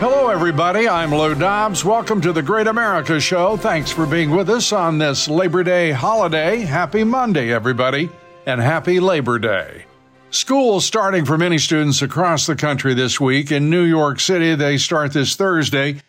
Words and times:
Hello, 0.00 0.28
everybody. 0.28 0.88
I'm 0.88 1.12
Lou 1.12 1.34
Dobbs. 1.34 1.84
Welcome 1.84 2.20
to 2.20 2.32
the 2.32 2.40
Great 2.40 2.68
America 2.68 3.18
Show. 3.18 3.56
Thanks 3.56 3.90
for 3.90 4.06
being 4.06 4.30
with 4.30 4.48
us 4.48 4.72
on 4.72 4.98
this 4.98 5.26
Labor 5.26 5.64
Day 5.64 5.90
holiday. 5.90 6.60
Happy 6.60 7.02
Monday, 7.02 7.52
everybody, 7.52 8.08
and 8.46 8.60
happy 8.60 9.00
Labor 9.00 9.40
Day. 9.40 9.86
School 10.30 10.80
starting 10.80 11.24
for 11.24 11.36
many 11.36 11.58
students 11.58 12.00
across 12.00 12.46
the 12.46 12.54
country 12.54 12.94
this 12.94 13.20
week. 13.20 13.50
In 13.50 13.70
New 13.70 13.82
York 13.82 14.20
City, 14.20 14.54
they 14.54 14.78
start 14.78 15.14
this 15.14 15.34
Thursday. 15.34 16.00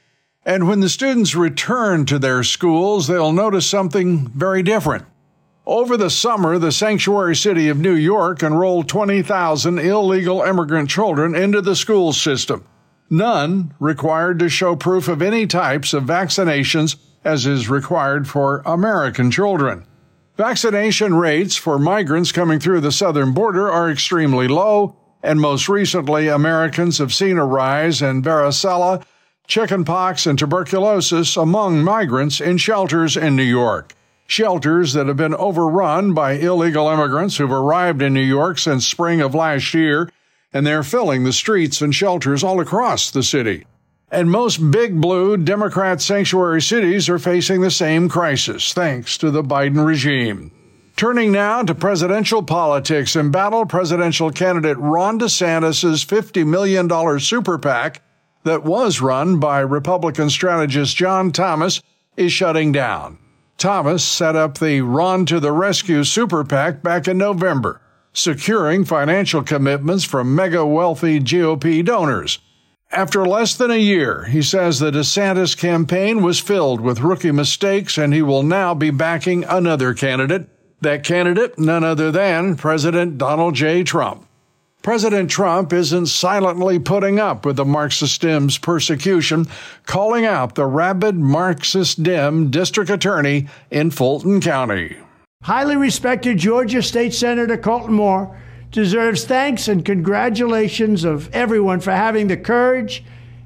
And 0.45 0.67
when 0.67 0.81
the 0.81 0.89
students 0.89 1.33
return 1.33 2.05
to 2.05 2.19
their 2.19 2.43
schools, 2.43 3.07
they'll 3.07 3.33
notice 3.33 3.65
something 3.65 4.27
very 4.27 4.61
different. 4.61 5.07
Over 5.65 5.97
the 5.97 6.11
summer, 6.11 6.59
the 6.59 6.71
sanctuary 6.71 7.35
city 7.35 7.69
of 7.69 7.79
New 7.79 7.95
York 7.95 8.43
enrolled 8.43 8.87
20,000 8.87 9.79
illegal 9.79 10.43
immigrant 10.43 10.91
children 10.91 11.33
into 11.33 11.59
the 11.59 11.75
school 11.75 12.13
system. 12.13 12.63
None 13.09 13.73
required 13.79 14.39
to 14.39 14.49
show 14.49 14.75
proof 14.75 15.07
of 15.07 15.21
any 15.21 15.47
types 15.47 15.93
of 15.93 16.03
vaccinations 16.03 16.95
as 17.23 17.45
is 17.45 17.69
required 17.69 18.27
for 18.27 18.61
American 18.65 19.31
children. 19.31 19.85
Vaccination 20.37 21.15
rates 21.15 21.55
for 21.55 21.77
migrants 21.77 22.31
coming 22.31 22.59
through 22.59 22.81
the 22.81 22.91
southern 22.91 23.33
border 23.33 23.69
are 23.69 23.91
extremely 23.91 24.47
low, 24.47 24.95
and 25.21 25.41
most 25.41 25.67
recently, 25.67 26.27
Americans 26.27 26.97
have 26.99 27.13
seen 27.13 27.37
a 27.37 27.45
rise 27.45 28.01
in 28.01 28.21
varicella, 28.21 29.03
chickenpox, 29.47 30.25
and 30.25 30.39
tuberculosis 30.39 31.35
among 31.35 31.83
migrants 31.83 32.39
in 32.39 32.57
shelters 32.57 33.17
in 33.17 33.35
New 33.35 33.43
York 33.43 33.95
shelters 34.29 34.93
that 34.93 35.07
have 35.07 35.17
been 35.17 35.33
overrun 35.33 36.13
by 36.13 36.33
illegal 36.33 36.87
immigrants 36.87 37.37
who've 37.37 37.51
arrived 37.51 37.99
in 37.99 38.13
New 38.13 38.21
York 38.21 38.59
since 38.59 38.87
spring 38.87 39.21
of 39.21 39.33
last 39.33 39.73
year, 39.73 40.07
and 40.53 40.65
they're 40.65 40.83
filling 40.83 41.23
the 41.23 41.33
streets 41.33 41.81
and 41.81 41.93
shelters 41.93 42.43
all 42.43 42.59
across 42.59 43.11
the 43.11 43.23
city. 43.23 43.65
And 44.11 44.31
most 44.31 44.71
big 44.71 44.99
blue 44.99 45.37
Democrat 45.37 46.01
sanctuary 46.01 46.61
cities 46.61 47.07
are 47.09 47.19
facing 47.19 47.61
the 47.61 47.69
same 47.69 48.09
crisis, 48.09 48.73
thanks 48.73 49.17
to 49.19 49.29
the 49.29 49.43
Biden 49.43 49.85
regime. 49.85 50.51
Turning 50.95 51.31
now 51.31 51.61
to 51.61 51.73
presidential 51.73 52.43
politics, 52.43 53.15
embattled 53.15 53.69
presidential 53.69 54.31
candidate 54.31 54.77
Ron 54.77 55.19
DeSantis' 55.19 56.05
$50 56.05 56.45
million 56.45 57.19
super 57.19 57.57
PAC 57.57 58.01
that 58.43 58.63
was 58.63 58.99
run 58.99 59.39
by 59.39 59.59
Republican 59.59 60.29
strategist 60.29 60.97
John 60.97 61.31
Thomas 61.31 61.81
is 62.17 62.33
shutting 62.33 62.71
down. 62.71 63.17
Thomas 63.57 64.03
set 64.03 64.35
up 64.35 64.57
the 64.57 64.81
Ron 64.81 65.25
to 65.27 65.39
the 65.39 65.51
Rescue 65.51 66.03
Super 66.03 66.43
PAC 66.43 66.81
back 66.81 67.07
in 67.07 67.17
November, 67.17 67.81
securing 68.13 68.85
financial 68.85 69.43
commitments 69.43 70.03
from 70.03 70.35
mega 70.35 70.65
wealthy 70.65 71.19
GOP 71.19 71.83
donors. 71.83 72.39
After 72.91 73.23
less 73.25 73.55
than 73.55 73.69
a 73.69 73.77
year, 73.77 74.23
he 74.25 74.41
says 74.41 74.79
the 74.79 74.89
DeSantis 74.89 75.55
campaign 75.55 76.23
was 76.23 76.39
filled 76.39 76.81
with 76.81 77.01
rookie 77.01 77.31
mistakes 77.31 77.99
and 77.99 78.13
he 78.13 78.23
will 78.23 78.41
now 78.41 78.73
be 78.73 78.89
backing 78.89 79.43
another 79.43 79.93
candidate. 79.93 80.47
That 80.81 81.03
candidate, 81.03 81.59
none 81.59 81.83
other 81.83 82.11
than 82.11 82.55
President 82.55 83.17
Donald 83.17 83.53
J. 83.53 83.83
Trump. 83.83 84.25
President 84.81 85.29
Trump 85.29 85.73
isn't 85.73 86.07
silently 86.07 86.79
putting 86.79 87.19
up 87.19 87.45
with 87.45 87.57
the 87.57 87.65
Marxist 87.65 88.21
Dems' 88.21 88.59
persecution, 88.59 89.45
calling 89.85 90.25
out 90.25 90.55
the 90.55 90.65
rabid 90.65 91.15
Marxist 91.15 92.01
Dem 92.01 92.49
district 92.49 92.89
attorney 92.89 93.47
in 93.69 93.91
Fulton 93.91 94.39
County. 94.39 94.97
Highly 95.43 95.77
respected 95.77 96.37
Georgia 96.37 96.83
State 96.83 97.13
Senator 97.13 97.57
Colton 97.57 97.93
Moore 97.93 98.37
deserves 98.71 99.23
thanks 99.23 99.69
and 99.69 99.85
congratulations 99.85 101.05
of 101.05 101.33
everyone 101.33 101.79
for 101.79 101.91
having 101.91 102.27
the 102.27 102.35
courage 102.35 103.05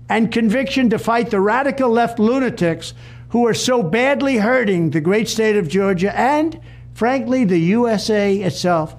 and 0.10 0.32
conviction 0.32 0.90
to 0.90 0.98
fight 0.98 1.30
the 1.30 1.40
radical 1.40 1.92
left 1.92 2.18
lunatics 2.18 2.96
who 3.30 3.46
are 3.46 3.54
so 3.54 3.84
badly 3.84 4.38
hurting 4.38 4.90
the 4.90 5.00
great 5.00 5.30
state 5.30 5.56
of 5.56 5.70
Georgia 5.70 6.18
and, 6.20 6.60
frankly, 6.96 7.46
the 7.46 7.60
USA 7.60 8.38
itself. 8.38 8.96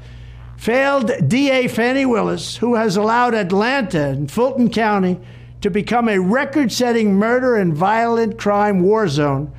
Failed 0.57 1.29
DA 1.29 1.67
Fani 1.67 2.07
Willis, 2.07 2.57
who 2.59 2.77
has 2.77 2.97
allowed 2.97 3.35
Atlanta 3.35 4.07
and 4.07 4.31
Fulton 4.31 4.71
County 4.71 5.21
to 5.63 5.69
become 5.69 6.09
a 6.09 6.21
record 6.21 6.71
setting 6.71 7.15
murder 7.15 7.57
and 7.57 7.75
violent 7.75 8.39
crime 8.39 8.83
war 8.83 9.09
zone 9.09 9.53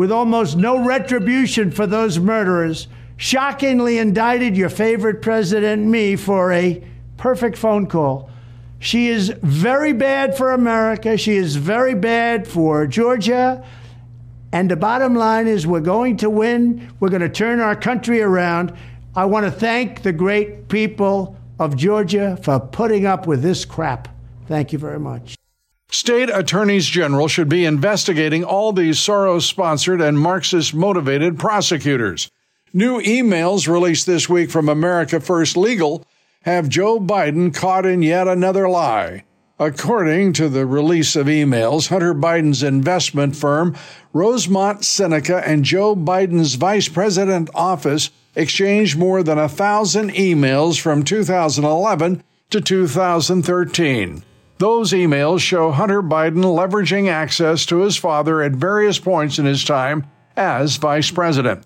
with 0.00 0.10
almost 0.10 0.56
no 0.56 0.82
retribution 0.82 1.70
for 1.70 1.86
those 1.86 2.18
murderers, 2.18 2.88
shockingly 3.18 3.98
indicted 3.98 4.56
your 4.56 4.70
favorite 4.70 5.20
president, 5.20 5.84
me, 5.84 6.16
for 6.16 6.50
a 6.52 6.82
perfect 7.18 7.54
phone 7.58 7.86
call. 7.86 8.30
She 8.78 9.08
is 9.08 9.28
very 9.42 9.92
bad 9.92 10.38
for 10.38 10.52
America. 10.52 11.18
She 11.18 11.36
is 11.36 11.56
very 11.56 11.94
bad 11.94 12.48
for 12.48 12.86
Georgia. 12.86 13.62
And 14.52 14.70
the 14.70 14.76
bottom 14.76 15.14
line 15.14 15.46
is, 15.46 15.66
we're 15.66 15.80
going 15.80 16.16
to 16.16 16.30
win. 16.30 16.90
We're 16.98 17.10
going 17.10 17.20
to 17.20 17.28
turn 17.28 17.60
our 17.60 17.76
country 17.76 18.22
around. 18.22 18.72
I 19.14 19.26
want 19.26 19.44
to 19.44 19.52
thank 19.52 20.00
the 20.00 20.14
great 20.14 20.68
people 20.68 21.36
of 21.58 21.76
Georgia 21.76 22.38
for 22.42 22.58
putting 22.58 23.04
up 23.04 23.26
with 23.26 23.42
this 23.42 23.66
crap. 23.66 24.08
Thank 24.46 24.72
you 24.72 24.78
very 24.78 24.98
much. 24.98 25.39
State 25.90 26.30
attorneys 26.32 26.86
general 26.86 27.26
should 27.26 27.48
be 27.48 27.64
investigating 27.64 28.44
all 28.44 28.72
these 28.72 28.98
Soros 28.98 29.42
sponsored 29.42 30.00
and 30.00 30.18
Marxist 30.18 30.72
motivated 30.72 31.36
prosecutors. 31.36 32.30
New 32.72 33.00
emails 33.00 33.66
released 33.66 34.06
this 34.06 34.28
week 34.28 34.50
from 34.50 34.68
America 34.68 35.18
First 35.18 35.56
Legal 35.56 36.06
have 36.42 36.68
Joe 36.68 37.00
Biden 37.00 37.52
caught 37.52 37.84
in 37.84 38.02
yet 38.02 38.28
another 38.28 38.68
lie. 38.68 39.24
According 39.58 40.32
to 40.34 40.48
the 40.48 40.64
release 40.64 41.16
of 41.16 41.26
emails, 41.26 41.88
Hunter 41.88 42.14
Biden's 42.14 42.62
investment 42.62 43.34
firm, 43.34 43.76
Rosemont 44.12 44.84
Seneca, 44.84 45.46
and 45.46 45.64
Joe 45.64 45.96
Biden's 45.96 46.54
vice 46.54 46.88
president 46.88 47.50
office 47.52 48.10
exchanged 48.36 48.96
more 48.96 49.24
than 49.24 49.38
a 49.38 49.48
thousand 49.48 50.12
emails 50.12 50.80
from 50.80 51.02
2011 51.02 52.22
to 52.50 52.60
2013. 52.60 54.24
Those 54.60 54.92
emails 54.92 55.40
show 55.40 55.70
Hunter 55.70 56.02
Biden 56.02 56.44
leveraging 56.44 57.08
access 57.08 57.64
to 57.64 57.78
his 57.78 57.96
father 57.96 58.42
at 58.42 58.52
various 58.52 58.98
points 58.98 59.38
in 59.38 59.46
his 59.46 59.64
time 59.64 60.04
as 60.36 60.76
vice 60.76 61.10
president. 61.10 61.64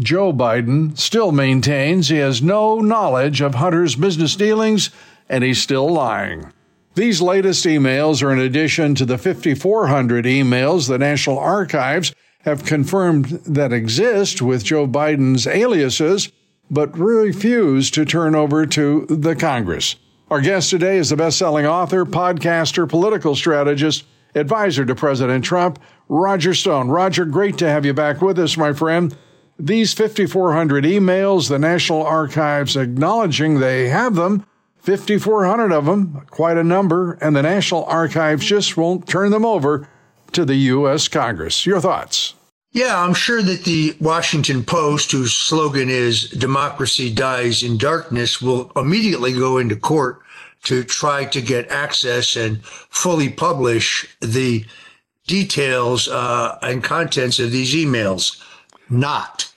Joe 0.00 0.32
Biden 0.32 0.96
still 0.96 1.32
maintains 1.32 2.08
he 2.08 2.18
has 2.18 2.40
no 2.40 2.78
knowledge 2.78 3.40
of 3.40 3.56
Hunter's 3.56 3.96
business 3.96 4.36
dealings 4.36 4.90
and 5.28 5.42
he's 5.42 5.60
still 5.60 5.88
lying. 5.88 6.52
These 6.94 7.20
latest 7.20 7.66
emails 7.66 8.22
are 8.22 8.32
in 8.32 8.38
addition 8.38 8.94
to 8.94 9.04
the 9.04 9.18
5,400 9.18 10.24
emails 10.24 10.86
the 10.86 10.98
National 10.98 11.40
Archives 11.40 12.14
have 12.42 12.64
confirmed 12.64 13.26
that 13.44 13.72
exist 13.72 14.40
with 14.40 14.62
Joe 14.62 14.86
Biden's 14.86 15.48
aliases, 15.48 16.30
but 16.70 16.96
refuse 16.96 17.90
to 17.90 18.04
turn 18.04 18.36
over 18.36 18.66
to 18.66 19.04
the 19.06 19.34
Congress. 19.34 19.96
Our 20.28 20.40
guest 20.40 20.70
today 20.70 20.96
is 20.96 21.10
the 21.10 21.16
best 21.16 21.38
selling 21.38 21.66
author, 21.66 22.04
podcaster, 22.04 22.88
political 22.88 23.36
strategist, 23.36 24.04
advisor 24.34 24.84
to 24.84 24.94
President 24.96 25.44
Trump, 25.44 25.78
Roger 26.08 26.52
Stone. 26.52 26.88
Roger, 26.88 27.24
great 27.24 27.58
to 27.58 27.68
have 27.68 27.86
you 27.86 27.94
back 27.94 28.20
with 28.20 28.36
us, 28.40 28.56
my 28.56 28.72
friend. 28.72 29.16
These 29.56 29.94
5,400 29.94 30.82
emails, 30.82 31.48
the 31.48 31.60
National 31.60 32.04
Archives 32.04 32.76
acknowledging 32.76 33.60
they 33.60 33.88
have 33.88 34.16
them, 34.16 34.44
5,400 34.78 35.70
of 35.72 35.84
them, 35.84 36.26
quite 36.28 36.56
a 36.56 36.64
number, 36.64 37.12
and 37.20 37.36
the 37.36 37.42
National 37.42 37.84
Archives 37.84 38.44
just 38.44 38.76
won't 38.76 39.06
turn 39.06 39.30
them 39.30 39.44
over 39.44 39.88
to 40.32 40.44
the 40.44 40.56
U.S. 40.56 41.06
Congress. 41.06 41.64
Your 41.64 41.80
thoughts? 41.80 42.35
Yeah, 42.76 43.02
I'm 43.02 43.14
sure 43.14 43.40
that 43.40 43.64
the 43.64 43.96
Washington 44.02 44.62
Post, 44.62 45.10
whose 45.10 45.32
slogan 45.32 45.88
is 45.88 46.28
democracy 46.28 47.10
dies 47.10 47.62
in 47.62 47.78
darkness, 47.78 48.42
will 48.42 48.70
immediately 48.76 49.32
go 49.32 49.56
into 49.56 49.76
court 49.76 50.20
to 50.64 50.84
try 50.84 51.24
to 51.24 51.40
get 51.40 51.70
access 51.70 52.36
and 52.36 52.62
fully 52.62 53.30
publish 53.30 54.06
the 54.20 54.66
details 55.26 56.06
uh, 56.06 56.58
and 56.60 56.84
contents 56.84 57.38
of 57.38 57.50
these 57.50 57.74
emails. 57.74 58.44
Not. 58.90 59.50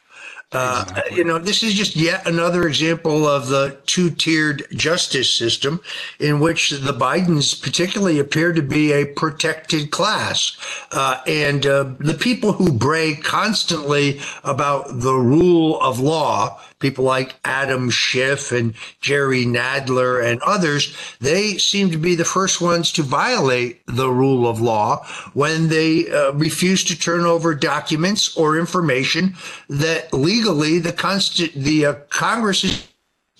Uh, 0.51 0.83
exactly. 0.87 1.17
You 1.17 1.23
know, 1.25 1.37
this 1.37 1.61
is 1.61 1.75
just 1.75 1.95
yet 1.95 2.27
another 2.27 2.67
example 2.67 3.27
of 3.27 3.49
the 3.49 3.77
two 3.85 4.09
tiered 4.09 4.65
justice 4.71 5.31
system 5.31 5.79
in 6.19 6.39
which 6.39 6.71
the 6.71 6.93
Bidens 6.93 7.61
particularly 7.61 8.17
appear 8.17 8.51
to 8.53 8.63
be 8.63 8.91
a 8.91 9.05
protected 9.05 9.91
class. 9.91 10.57
Uh, 10.91 11.21
and 11.27 11.67
uh, 11.67 11.91
the 11.99 12.15
people 12.15 12.53
who 12.53 12.73
brag 12.73 13.23
constantly 13.23 14.19
about 14.43 15.01
the 15.01 15.13
rule 15.13 15.79
of 15.81 15.99
law 15.99 16.59
people 16.79 17.03
like 17.03 17.35
Adam 17.45 17.89
Schiff 17.89 18.51
and 18.51 18.73
Jerry 19.01 19.45
Nadler 19.45 20.23
and 20.23 20.41
others, 20.41 20.95
they 21.19 21.57
seem 21.57 21.91
to 21.91 21.97
be 21.97 22.15
the 22.15 22.25
first 22.25 22.61
ones 22.61 22.91
to 22.93 23.03
violate 23.03 23.81
the 23.85 24.09
rule 24.09 24.47
of 24.47 24.61
law 24.61 25.05
when 25.33 25.69
they 25.69 26.09
uh, 26.09 26.31
refuse 26.33 26.83
to 26.85 26.97
turn 26.97 27.21
over 27.21 27.53
documents 27.53 28.35
or 28.35 28.57
information 28.57 29.35
that 29.69 30.13
legally 30.13 30.79
the 30.79 30.93
Consti- 30.93 31.53
the 31.53 31.85
uh, 31.85 31.93
Congress 32.09 32.63
is 32.63 32.89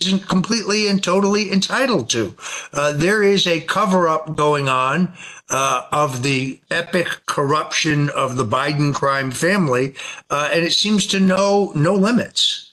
isn't 0.02 0.28
completely 0.28 0.88
and 0.88 1.04
totally 1.04 1.52
entitled 1.52 2.10
to. 2.10 2.36
Uh, 2.74 2.94
there 2.94 3.22
is 3.22 3.46
a 3.46 3.62
cover 3.62 4.08
up 4.08 4.36
going 4.36 4.70
on 4.70 5.14
uh, 5.50 5.84
of 5.92 6.24
the 6.24 6.60
epic 6.72 7.08
corruption 7.26 8.10
of 8.12 8.38
the 8.38 8.46
Biden 8.46 8.94
crime 8.94 9.32
family, 9.32 9.96
uh, 10.30 10.50
and 10.54 10.64
it 10.64 10.74
seems 10.74 11.06
to 11.08 11.20
know 11.20 11.72
no 11.76 11.94
limits. 11.96 12.69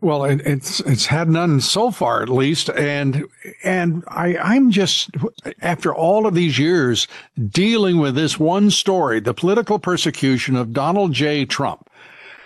Well, 0.00 0.24
it, 0.24 0.42
it's 0.46 0.78
it's 0.80 1.06
had 1.06 1.28
none 1.28 1.60
so 1.60 1.90
far, 1.90 2.22
at 2.22 2.28
least, 2.28 2.70
and 2.70 3.26
and 3.64 4.04
I 4.06 4.36
I'm 4.36 4.70
just 4.70 5.10
after 5.60 5.92
all 5.92 6.26
of 6.26 6.34
these 6.34 6.56
years 6.56 7.08
dealing 7.48 7.98
with 7.98 8.14
this 8.14 8.38
one 8.38 8.70
story, 8.70 9.18
the 9.18 9.34
political 9.34 9.80
persecution 9.80 10.54
of 10.54 10.72
Donald 10.72 11.12
J. 11.12 11.44
Trump. 11.44 11.90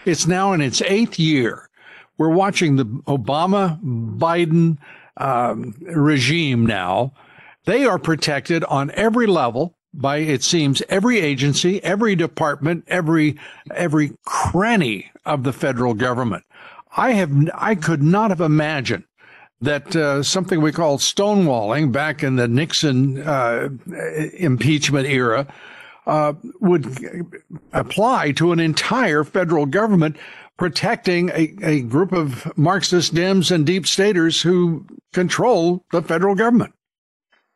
It's 0.07 0.27
now 0.27 0.55
in 0.55 0.63
its 0.63 0.81
eighth 0.83 1.19
year. 1.19 1.69
We're 2.17 2.31
watching 2.31 2.77
the 2.77 2.87
Obama 2.87 3.79
Biden 3.83 4.79
um, 5.19 5.75
regime 5.83 6.65
now. 6.65 7.13
They 7.67 7.85
are 7.85 7.99
protected 7.99 8.65
on 8.65 8.91
every 8.93 9.27
level 9.27 9.77
by 9.93 10.19
it 10.19 10.43
seems 10.43 10.83
every 10.89 11.21
agency, 11.21 11.85
every 11.85 12.17
department, 12.17 12.85
every 12.89 13.37
every 13.75 14.13
cranny 14.25 15.11
of 15.27 15.43
the 15.43 15.53
federal 15.53 15.93
government. 15.93 16.45
I 16.97 17.13
have 17.13 17.33
I 17.55 17.75
could 17.75 18.03
not 18.03 18.31
have 18.31 18.41
imagined 18.41 19.05
that 19.61 19.95
uh, 19.95 20.23
something 20.23 20.61
we 20.61 20.73
call 20.73 20.99
stonewalling 20.99 21.93
back 21.93 22.23
in 22.23 22.37
the 22.37 22.49
Nixon 22.49 23.23
uh, 23.23 23.69
impeachment 24.37 25.07
era 25.07 25.47
uh, 26.07 26.35
would 26.61 27.33
apply 27.73 28.33
to 28.33 28.53
an 28.53 28.59
entire 28.59 29.23
federal 29.23 29.67
government 29.67 30.17
protecting 30.59 31.31
a, 31.31 31.55
a 31.63 31.81
group 31.83 32.13
of 32.13 32.57
Marxist 32.59 33.15
Dems 33.15 33.51
and 33.51 33.65
deep 33.65 33.87
staters 33.87 34.43
who 34.43 34.85
control 35.13 35.85
the 35.93 36.03
federal 36.03 36.35
government. 36.35 36.75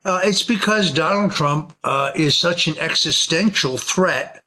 Uh, 0.05 0.21
it's 0.23 0.44
because 0.44 0.93
Donald 0.93 1.32
Trump 1.32 1.77
uh, 1.82 2.12
is 2.15 2.39
such 2.39 2.69
an 2.69 2.79
existential 2.79 3.77
threat 3.77 4.44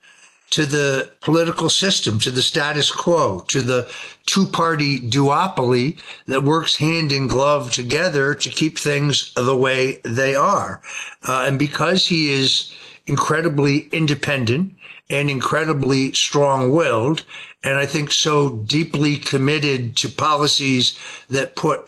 to 0.52 0.66
the 0.66 1.12
political 1.22 1.70
system, 1.70 2.20
to 2.20 2.32
the 2.32 2.42
status 2.42 2.92
quo, 2.92 3.42
to 3.48 3.62
the 3.62 3.90
two 4.26 4.46
party 4.46 5.00
duopoly 5.00 6.00
that 6.28 6.44
works 6.44 6.76
hand 6.76 7.12
in 7.12 7.28
glove 7.28 7.72
together 7.72 8.34
to 8.36 8.50
keep 8.50 8.78
things 8.78 9.34
the 9.36 9.56
way 9.56 10.00
they 10.04 10.36
are. 10.36 10.82
Uh, 11.28 11.46
and 11.48 11.60
because 11.60 12.08
he 12.08 12.32
is 12.32 12.74
incredibly 13.06 13.90
independent 13.92 14.74
and 15.10 15.30
incredibly 15.30 16.14
strong 16.14 16.72
willed, 16.72 17.26
and 17.64 17.76
I 17.76 17.86
think 17.86 18.12
so 18.12 18.50
deeply 18.50 19.18
committed 19.18 19.98
to 19.98 20.10
policies 20.10 20.98
that 21.30 21.56
put 21.56 21.88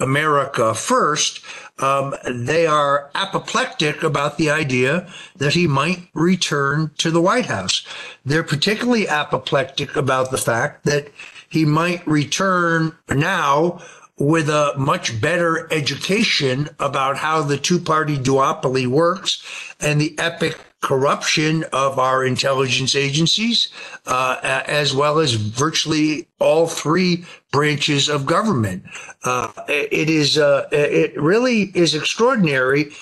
America 0.00 0.74
first, 0.74 1.40
um, 1.82 2.14
they 2.28 2.66
are 2.66 3.10
apoplectic 3.14 4.02
about 4.02 4.36
the 4.36 4.50
idea 4.50 5.10
that 5.36 5.54
he 5.54 5.66
might 5.66 6.08
return 6.14 6.90
to 6.98 7.10
the 7.10 7.20
White 7.20 7.46
House. 7.46 7.86
They're 8.24 8.42
particularly 8.42 9.08
apoplectic 9.08 9.96
about 9.96 10.30
the 10.30 10.38
fact 10.38 10.84
that 10.84 11.08
he 11.48 11.64
might 11.64 12.06
return 12.06 12.96
now 13.08 13.80
with 14.18 14.50
a 14.50 14.74
much 14.76 15.18
better 15.20 15.66
education 15.72 16.68
about 16.78 17.16
how 17.16 17.42
the 17.42 17.56
two 17.56 17.80
party 17.80 18.18
duopoly 18.18 18.86
works 18.86 19.42
and 19.80 20.00
the 20.00 20.16
epic 20.18 20.58
corruption 20.80 21.64
of 21.72 21.98
our 21.98 22.24
intelligence 22.24 22.94
agencies, 22.94 23.68
uh, 24.06 24.36
as 24.42 24.94
well 24.94 25.18
as 25.18 25.34
virtually 25.34 26.26
all 26.38 26.66
three 26.66 27.24
branches 27.52 28.08
of 28.08 28.24
government. 28.26 28.82
Uh, 29.24 29.52
it 29.68 30.08
is, 30.08 30.38
uh, 30.38 30.66
it 30.72 31.20
really 31.20 31.70
is 31.74 31.94
extraordinary 31.94 32.92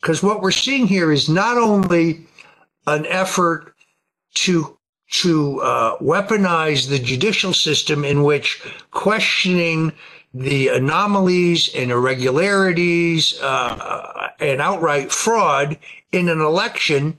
because 0.00 0.22
what 0.22 0.40
we're 0.40 0.50
seeing 0.50 0.86
here 0.86 1.12
is 1.12 1.28
not 1.28 1.58
only 1.58 2.26
an 2.86 3.06
effort 3.06 3.74
to 4.34 4.76
to 5.08 5.60
uh, 5.60 5.96
weaponize 5.98 6.88
the 6.88 6.98
judicial 6.98 7.52
system 7.52 8.04
in 8.04 8.24
which 8.24 8.60
questioning 8.90 9.92
the 10.34 10.68
anomalies 10.68 11.72
and 11.74 11.90
irregularities 11.90 13.40
uh, 13.40 14.28
and 14.40 14.60
outright 14.60 15.12
fraud 15.12 15.78
in 16.16 16.28
an 16.28 16.40
election 16.40 17.18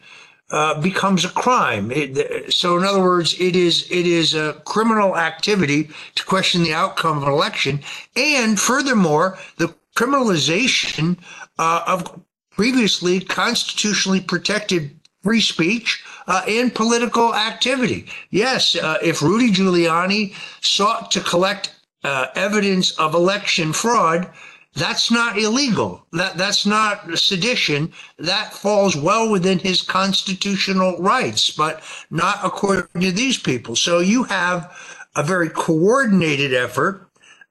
uh, 0.50 0.80
becomes 0.82 1.26
a 1.26 1.30
crime. 1.30 1.92
It, 1.92 2.54
so, 2.54 2.78
in 2.78 2.84
other 2.84 3.02
words, 3.02 3.36
it 3.40 3.56
is 3.56 3.86
it 3.92 4.08
is 4.08 4.34
a 4.34 4.54
criminal 4.66 5.18
activity 5.18 5.90
to 6.16 6.26
question 6.26 6.64
the 6.64 6.74
outcome 6.74 7.18
of 7.18 7.24
an 7.24 7.34
election, 7.34 7.82
and 8.16 8.60
furthermore, 8.60 9.38
the 9.58 9.74
criminalization 9.96 11.18
uh, 11.60 11.84
of 11.88 12.22
previously 12.52 13.20
constitutionally 13.20 14.22
protected 14.22 14.98
free 15.24 15.42
speech 15.42 16.04
uh, 16.28 16.44
and 16.48 16.74
political 16.74 17.36
activity. 17.36 18.08
Yes, 18.30 18.76
uh, 18.76 18.98
if 19.04 19.22
Rudy 19.22 19.52
Giuliani 19.52 20.34
sought 20.62 21.12
to 21.12 21.20
collect 21.20 21.76
uh, 22.04 22.28
evidence 22.36 22.92
of 22.92 23.14
election 23.14 23.74
fraud, 23.74 24.30
that's 24.78 25.10
not 25.12 25.38
illegal. 25.38 26.06
That 26.14 26.38
that's 26.38 26.66
not 26.66 27.18
sedition. 27.18 27.94
That 28.20 28.54
falls 28.54 28.96
well 28.96 29.30
within 29.32 29.60
his 29.60 29.82
constitutional 29.82 30.98
rights, 31.00 31.50
but 31.50 31.82
not 32.12 32.40
according 32.44 33.02
to 33.02 33.12
these 33.12 33.38
people. 33.38 33.76
So 33.76 34.00
you 34.00 34.24
have 34.24 34.72
a 35.16 35.24
very 35.24 35.50
coordinated 35.50 36.54
effort 36.54 37.07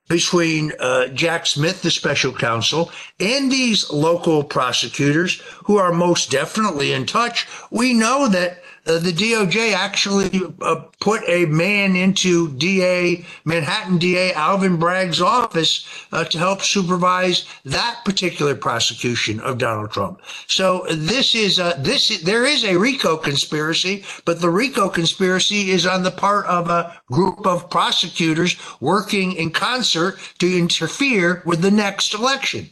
between 0.08 0.72
uh, 0.78 1.08
Jack 1.08 1.46
Smith, 1.46 1.82
the 1.82 1.90
special 1.90 2.32
counsel, 2.32 2.90
and 3.18 3.50
these 3.50 3.90
local 3.90 4.44
prosecutors 4.44 5.40
who 5.64 5.76
are 5.76 5.92
most 5.92 6.30
definitely 6.30 6.92
in 6.92 7.06
touch. 7.06 7.46
We 7.70 7.92
know 7.92 8.28
that 8.28 8.62
uh, 8.86 8.98
the 8.98 9.10
DOJ 9.10 9.72
actually 9.74 10.42
uh, 10.60 10.76
put 11.00 11.22
a 11.28 11.46
man 11.46 11.96
into 11.96 12.52
DA, 12.52 13.24
Manhattan 13.44 13.98
DA 13.98 14.32
Alvin 14.32 14.76
Bragg's 14.76 15.20
office 15.20 15.88
uh, 16.12 16.22
to 16.24 16.38
help 16.38 16.62
supervise 16.62 17.46
that 17.64 18.00
particular 18.04 18.54
prosecution 18.54 19.40
of 19.40 19.58
Donald 19.58 19.90
Trump. 19.90 20.20
So 20.46 20.86
this 20.88 21.34
is 21.34 21.56
this, 21.78 22.20
there 22.22 22.44
is 22.44 22.64
a 22.64 22.76
RICO 22.76 23.16
conspiracy, 23.16 24.04
but 24.24 24.40
the 24.40 24.50
RICO 24.50 24.88
conspiracy 24.88 25.70
is 25.70 25.84
on 25.84 26.04
the 26.04 26.12
part 26.12 26.46
of 26.46 26.70
a 26.70 27.00
group 27.10 27.44
of 27.44 27.68
prosecutors 27.68 28.56
working 28.80 29.32
in 29.32 29.50
concert 29.50 29.95
to 30.38 30.58
interfere 30.58 31.42
with 31.44 31.62
the 31.62 31.70
next 31.70 32.14
election. 32.14 32.68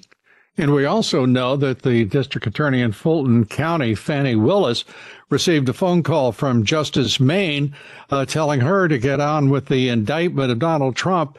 And 0.56 0.72
we 0.72 0.84
also 0.84 1.24
know 1.26 1.56
that 1.56 1.82
the 1.82 2.04
district 2.04 2.46
attorney 2.46 2.80
in 2.80 2.92
Fulton 2.92 3.44
County, 3.44 3.94
Fani 3.96 4.36
Willis, 4.36 4.84
received 5.28 5.68
a 5.68 5.72
phone 5.72 6.02
call 6.04 6.30
from 6.30 6.64
Justice 6.64 7.18
Maine 7.18 7.74
uh, 8.10 8.24
telling 8.24 8.60
her 8.60 8.86
to 8.86 8.98
get 8.98 9.18
on 9.20 9.50
with 9.50 9.66
the 9.66 9.88
indictment 9.88 10.52
of 10.52 10.60
Donald 10.60 10.94
Trump, 10.94 11.38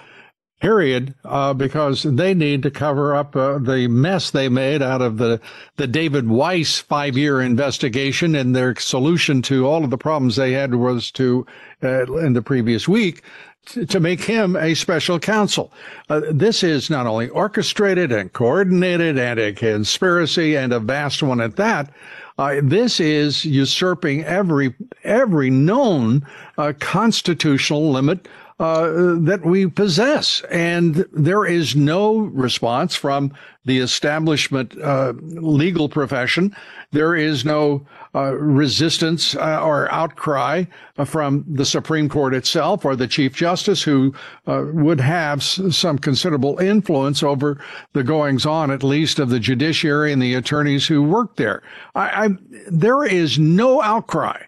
period, 0.59 1.13
uh, 1.23 1.53
because 1.53 2.03
they 2.03 2.33
need 2.33 2.63
to 2.63 2.71
cover 2.71 3.15
up 3.15 3.35
uh, 3.37 3.57
the 3.57 3.87
mess 3.87 4.31
they 4.31 4.49
made 4.49 4.81
out 4.81 5.01
of 5.01 5.17
the, 5.17 5.39
the 5.77 5.87
David 5.87 6.27
Weiss 6.27 6.79
five 6.79 7.15
year 7.15 7.39
investigation. 7.41 8.35
And 8.35 8.53
their 8.53 8.75
solution 8.75 9.41
to 9.43 9.65
all 9.65 9.85
of 9.85 9.91
the 9.91 9.97
problems 9.97 10.35
they 10.35 10.51
had 10.51 10.75
was 10.75 11.09
to, 11.11 11.45
uh, 11.81 12.11
in 12.17 12.33
the 12.33 12.41
previous 12.41 12.85
week, 12.85 13.21
to 13.65 13.99
make 13.99 14.23
him 14.23 14.55
a 14.55 14.73
special 14.73 15.19
counsel. 15.19 15.71
Uh, 16.09 16.21
this 16.31 16.63
is 16.63 16.89
not 16.89 17.07
only 17.07 17.29
orchestrated 17.29 18.11
and 18.11 18.31
coordinated 18.33 19.17
and 19.17 19.39
a 19.39 19.53
conspiracy 19.53 20.55
and 20.55 20.73
a 20.73 20.79
vast 20.79 21.23
one 21.23 21.41
at 21.41 21.55
that, 21.55 21.91
uh, 22.37 22.55
this 22.61 22.99
is 22.99 23.45
usurping 23.45 24.23
every 24.25 24.73
every 25.03 25.49
known 25.49 26.25
uh, 26.57 26.73
constitutional 26.79 27.91
limit 27.91 28.27
uh, 28.57 29.15
that 29.19 29.41
we 29.43 29.67
possess. 29.67 30.41
And 30.49 31.05
there 31.11 31.45
is 31.45 31.75
no 31.75 32.17
response 32.17 32.95
from 32.95 33.33
the 33.65 33.79
establishment 33.79 34.79
uh, 34.81 35.13
legal 35.19 35.89
profession. 35.89 36.55
There 36.91 37.15
is 37.15 37.43
no 37.43 37.85
uh, 38.13 38.33
resistance 38.35 39.35
uh, 39.35 39.61
or 39.61 39.91
outcry 39.91 40.63
from 41.03 41.43
the 41.49 41.65
Supreme 41.65 42.07
Court 42.07 42.33
itself 42.33 42.85
or 42.85 42.95
the 42.95 43.07
Chief 43.07 43.35
Justice, 43.35 43.83
who 43.83 44.13
uh, 44.47 44.63
would 44.67 45.01
have 45.01 45.43
some 45.43 45.97
considerable 45.97 46.57
influence 46.59 47.23
over 47.23 47.61
the 47.91 48.03
goings 48.03 48.45
on, 48.45 48.71
at 48.71 48.83
least 48.83 49.19
of 49.19 49.29
the 49.29 49.39
judiciary 49.39 50.13
and 50.13 50.21
the 50.21 50.35
attorneys 50.35 50.87
who 50.87 51.03
work 51.03 51.35
there. 51.35 51.61
I, 51.95 52.25
I, 52.25 52.29
there 52.69 53.03
is 53.03 53.37
no 53.37 53.81
outcry 53.81 54.43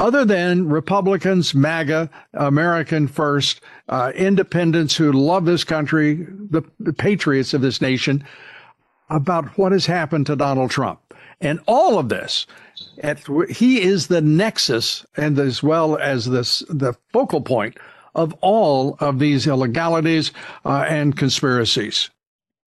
other 0.00 0.24
than 0.24 0.68
Republicans, 0.68 1.54
MAGA, 1.54 2.08
American 2.32 3.06
First, 3.06 3.60
uh, 3.88 4.12
independents 4.14 4.96
who 4.96 5.12
love 5.12 5.44
this 5.44 5.62
country, 5.62 6.26
the, 6.50 6.62
the 6.80 6.92
patriots 6.92 7.52
of 7.52 7.60
this 7.60 7.80
nation, 7.82 8.24
about 9.10 9.58
what 9.58 9.72
has 9.72 9.84
happened 9.84 10.26
to 10.26 10.36
Donald 10.36 10.70
Trump. 10.70 11.00
And 11.42 11.60
all 11.66 11.98
of 11.98 12.08
this, 12.08 12.46
at, 13.02 13.20
he 13.50 13.82
is 13.82 14.06
the 14.06 14.22
nexus 14.22 15.04
and 15.16 15.38
as 15.38 15.62
well 15.62 15.98
as 15.98 16.24
this, 16.24 16.60
the 16.70 16.94
focal 17.12 17.42
point 17.42 17.76
of 18.14 18.32
all 18.40 18.96
of 19.00 19.18
these 19.18 19.46
illegalities 19.46 20.32
uh, 20.64 20.86
and 20.88 21.16
conspiracies. 21.16 22.08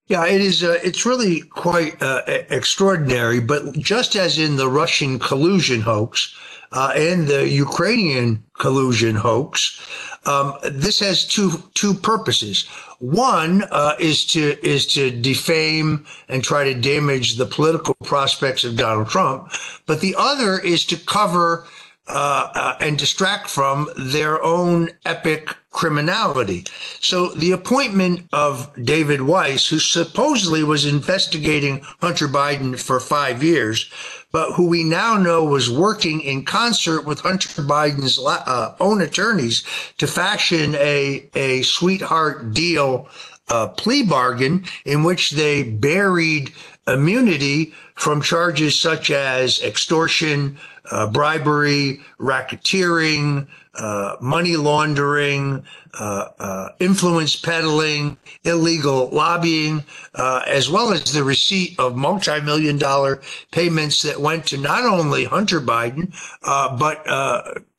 Yeah, 0.07 0.27
it 0.27 0.41
is. 0.41 0.63
Uh, 0.63 0.77
it's 0.83 1.05
really 1.05 1.41
quite 1.41 2.01
uh, 2.01 2.21
extraordinary. 2.27 3.39
But 3.39 3.73
just 3.73 4.15
as 4.15 4.37
in 4.37 4.57
the 4.57 4.67
Russian 4.67 5.17
collusion 5.17 5.81
hoax 5.81 6.35
uh, 6.73 6.91
and 6.95 7.27
the 7.27 7.47
Ukrainian 7.47 8.43
collusion 8.57 9.15
hoax, 9.15 9.79
um, 10.25 10.53
this 10.63 10.99
has 10.99 11.25
two 11.25 11.63
two 11.73 11.93
purposes. 11.93 12.65
One 12.99 13.63
uh, 13.71 13.95
is 13.99 14.25
to 14.27 14.43
is 14.65 14.85
to 14.93 15.11
defame 15.11 16.05
and 16.29 16.43
try 16.43 16.63
to 16.63 16.73
damage 16.73 17.35
the 17.35 17.45
political 17.45 17.95
prospects 18.03 18.63
of 18.63 18.77
Donald 18.77 19.09
Trump, 19.09 19.51
but 19.85 20.01
the 20.01 20.15
other 20.17 20.59
is 20.59 20.85
to 20.85 20.97
cover 20.97 21.67
uh, 22.07 22.49
uh, 22.53 22.75
and 22.79 22.97
distract 22.97 23.49
from 23.49 23.89
their 23.97 24.43
own 24.43 24.89
epic 25.05 25.55
criminality. 25.73 26.65
So 27.01 27.29
the 27.29 27.51
appointment 27.51 28.29
of 28.31 28.71
David 28.81 29.23
Weiss, 29.23 29.67
who 29.67 29.79
supposedly 29.79 30.63
was 30.63 30.85
investigating 30.85 31.81
Hunter 31.99 32.27
Biden 32.27 32.79
for 32.79 32.99
five 32.99 33.43
years, 33.43 33.91
but 34.31 34.53
who 34.53 34.67
we 34.67 34.83
now 34.83 35.17
know 35.17 35.43
was 35.43 35.69
working 35.69 36.21
in 36.21 36.45
concert 36.45 37.05
with 37.05 37.19
Hunter 37.19 37.49
Biden's 37.63 38.17
uh, 38.19 38.75
own 38.79 39.01
attorneys 39.01 39.63
to 39.97 40.07
fashion 40.07 40.75
a, 40.75 41.29
a 41.35 41.63
sweetheart 41.63 42.53
deal 42.53 43.09
uh, 43.49 43.67
plea 43.67 44.03
bargain 44.03 44.65
in 44.85 45.03
which 45.03 45.31
they 45.31 45.63
buried 45.63 46.53
immunity 46.87 47.73
from 47.95 48.21
charges 48.21 48.79
such 48.79 49.11
as 49.11 49.61
extortion, 49.61 50.57
uh, 50.91 51.07
bribery, 51.07 51.99
racketeering, 52.19 53.47
uh, 53.75 54.15
money 54.21 54.55
laundering, 54.55 55.63
uh, 55.99 56.27
uh 56.39 56.69
influence 56.79 57.35
peddling, 57.35 58.17
illegal 58.43 59.09
lobbying, 59.09 59.83
uh, 60.15 60.41
as 60.47 60.69
well 60.69 60.91
as 60.91 61.11
the 61.11 61.23
receipt 61.23 61.79
of 61.79 61.95
multi-million 61.95 62.77
dollar 62.77 63.21
payments 63.51 64.01
that 64.01 64.19
went 64.19 64.45
to 64.45 64.57
not 64.57 64.85
only 64.85 65.23
Hunter 65.25 65.59
Biden, 65.59 66.13
uh, 66.43 66.75
but 66.77 67.03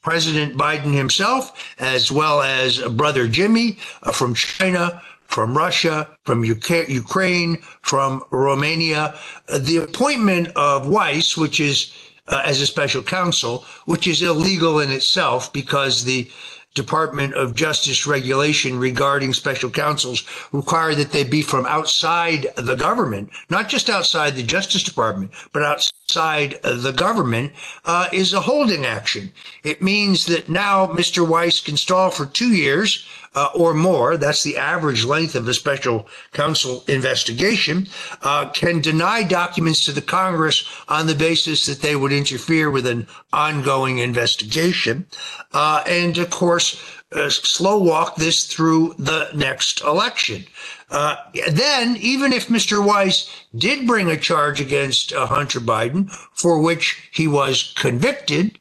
President 0.02 0.56
Biden 0.56 0.94
himself, 0.94 1.74
as 1.78 2.12
well 2.12 2.42
as 2.42 2.78
brother 2.82 3.26
Jimmy 3.26 3.78
from 4.12 4.34
China, 4.34 5.00
from 5.26 5.56
Russia, 5.56 6.08
from 6.24 6.44
UK, 6.44 6.88
Ukraine, 6.88 7.56
from 7.82 8.22
Romania. 8.30 9.14
the 9.48 9.78
appointment 9.78 10.48
of 10.56 10.86
Weiss, 10.86 11.36
which 11.36 11.58
is 11.58 11.92
uh, 12.28 12.42
as 12.44 12.60
a 12.60 12.66
special 12.66 13.02
counsel, 13.02 13.64
which 13.84 14.06
is 14.06 14.22
illegal 14.22 14.80
in 14.80 14.90
itself 14.90 15.52
because 15.52 16.04
the 16.04 16.30
Department 16.74 17.34
of 17.34 17.54
Justice 17.54 18.04
regulation 18.06 18.78
regarding 18.78 19.32
special 19.32 19.70
counsels 19.70 20.24
require 20.50 20.94
that 20.94 21.12
they 21.12 21.22
be 21.22 21.40
from 21.40 21.66
outside 21.66 22.48
the 22.56 22.74
government, 22.74 23.30
not 23.48 23.68
just 23.68 23.88
outside 23.88 24.34
the 24.34 24.42
Justice 24.42 24.82
Department, 24.82 25.30
but 25.52 25.62
outside 25.62 25.92
the 26.14 26.94
government, 26.96 27.52
uh, 27.84 28.08
is 28.12 28.32
a 28.32 28.40
holding 28.40 28.84
action. 28.84 29.32
It 29.62 29.82
means 29.82 30.26
that 30.26 30.48
now 30.48 30.86
Mr. 30.86 31.26
Weiss 31.26 31.60
can 31.60 31.76
stall 31.76 32.10
for 32.10 32.26
two 32.26 32.52
years 32.52 33.06
uh, 33.34 33.48
or 33.54 33.74
more, 33.74 34.16
that's 34.16 34.42
the 34.42 34.56
average 34.56 35.04
length 35.04 35.34
of 35.34 35.48
a 35.48 35.54
special 35.54 36.06
counsel 36.32 36.84
investigation, 36.86 37.88
uh, 38.22 38.48
can 38.50 38.80
deny 38.80 39.22
documents 39.22 39.84
to 39.84 39.92
the 39.92 40.02
Congress 40.02 40.64
on 40.88 41.06
the 41.06 41.14
basis 41.14 41.66
that 41.66 41.82
they 41.82 41.96
would 41.96 42.12
interfere 42.12 42.70
with 42.70 42.86
an 42.86 43.06
ongoing 43.32 43.98
investigation. 43.98 45.06
Uh, 45.52 45.82
and 45.86 46.16
of 46.18 46.30
course, 46.30 46.80
uh, 47.14 47.30
slow 47.30 47.78
walk 47.78 48.16
this 48.16 48.46
through 48.46 48.94
the 48.98 49.28
next 49.34 49.82
election. 49.82 50.44
Uh, 50.90 51.16
then, 51.50 51.96
even 51.96 52.32
if 52.32 52.48
Mr. 52.48 52.84
Weiss 52.84 53.28
did 53.56 53.86
bring 53.86 54.10
a 54.10 54.16
charge 54.16 54.60
against 54.60 55.12
uh, 55.12 55.26
Hunter 55.26 55.60
Biden, 55.60 56.10
for 56.32 56.60
which 56.60 57.08
he 57.12 57.26
was 57.26 57.72
convicted, 57.76 58.58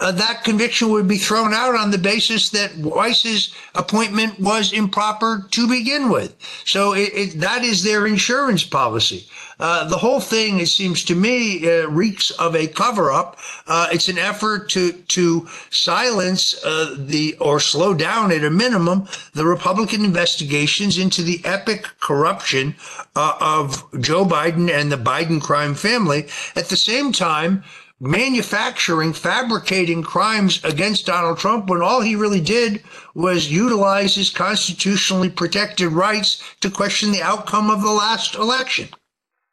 uh, 0.00 0.12
that 0.12 0.44
conviction 0.44 0.90
would 0.90 1.08
be 1.08 1.18
thrown 1.18 1.52
out 1.54 1.74
on 1.74 1.90
the 1.90 1.98
basis 1.98 2.50
that 2.50 2.76
Weiss's 2.76 3.54
appointment 3.74 4.38
was 4.40 4.72
improper 4.72 5.46
to 5.50 5.68
begin 5.68 6.10
with. 6.10 6.36
So 6.64 6.94
it, 6.94 7.10
it, 7.14 7.40
that 7.40 7.62
is 7.62 7.82
their 7.82 8.06
insurance 8.06 8.64
policy. 8.64 9.26
Uh, 9.60 9.88
the 9.88 9.96
whole 9.96 10.20
thing, 10.20 10.58
it 10.58 10.66
seems 10.66 11.04
to 11.04 11.14
me, 11.14 11.66
uh, 11.68 11.86
reeks 11.88 12.30
of 12.32 12.56
a 12.56 12.66
cover-up. 12.66 13.38
Uh, 13.66 13.88
it's 13.92 14.08
an 14.08 14.18
effort 14.18 14.68
to 14.70 14.92
to 14.92 15.48
silence 15.70 16.54
uh, 16.64 16.94
the 16.98 17.36
or 17.40 17.60
slow 17.60 17.94
down, 17.94 18.32
at 18.32 18.42
a 18.42 18.50
minimum, 18.50 19.06
the 19.32 19.44
Republican 19.44 20.04
investigations 20.04 20.98
into 20.98 21.22
the 21.22 21.40
epic 21.44 21.86
corruption 22.00 22.74
uh, 23.14 23.36
of 23.40 23.84
Joe 24.00 24.24
Biden 24.24 24.68
and 24.70 24.90
the 24.90 24.96
Biden 24.96 25.40
crime 25.40 25.74
family. 25.74 26.26
At 26.56 26.68
the 26.68 26.76
same 26.76 27.12
time 27.12 27.62
manufacturing, 28.00 29.12
fabricating 29.12 30.02
crimes 30.02 30.62
against 30.64 31.06
Donald 31.06 31.38
Trump 31.38 31.68
when 31.68 31.82
all 31.82 32.00
he 32.00 32.16
really 32.16 32.40
did 32.40 32.82
was 33.14 33.50
utilize 33.50 34.14
his 34.14 34.30
constitutionally 34.30 35.30
protected 35.30 35.92
rights 35.92 36.42
to 36.60 36.70
question 36.70 37.12
the 37.12 37.22
outcome 37.22 37.70
of 37.70 37.82
the 37.82 37.90
last 37.90 38.34
election. 38.34 38.88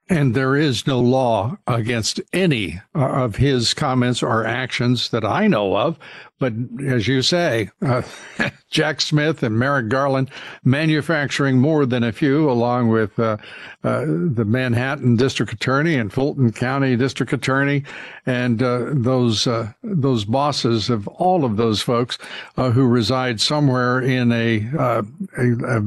And 0.10 0.34
there 0.34 0.58
is 0.58 0.86
no 0.86 1.00
law 1.00 1.58
against 1.68 2.20
any 2.34 2.82
of 2.94 3.38
his 3.38 3.74
comments 3.74 4.22
or 4.22 4.46
actions 4.46 5.10
that 5.12 5.24
I 5.24 5.48
know 5.48 5.78
of. 5.78 5.98
But 6.42 6.54
as 6.84 7.08
you 7.08 7.22
say, 7.22 7.70
uh, 7.84 8.02
Jack 8.72 9.00
Smith 9.00 9.44
and 9.44 9.60
Merrick 9.60 9.90
Garland 9.90 10.32
manufacturing 10.64 11.60
more 11.60 11.86
than 11.86 12.04
a 12.04 12.12
few, 12.12 12.50
along 12.50 12.88
with 12.88 13.20
uh, 13.20 13.38
uh, 13.84 14.06
the 14.06 14.44
Manhattan 14.44 15.18
District 15.18 15.54
Attorney 15.54 15.96
and 15.96 16.12
Fulton 16.12 16.52
County 16.52 16.96
District 16.96 17.32
Attorney, 17.32 17.84
and 18.26 18.64
uh, 18.64 18.86
those 18.94 19.46
uh, 19.46 19.72
those 19.84 20.26
bosses 20.26 20.90
of 20.90 21.08
all 21.10 21.46
of 21.46 21.58
those 21.58 21.84
folks 21.84 22.18
uh, 22.58 22.72
who 22.72 22.88
reside 22.88 23.40
somewhere 23.40 24.00
in 24.02 24.32
a, 24.32 24.68
a, 24.80 25.06
a, 25.38 25.82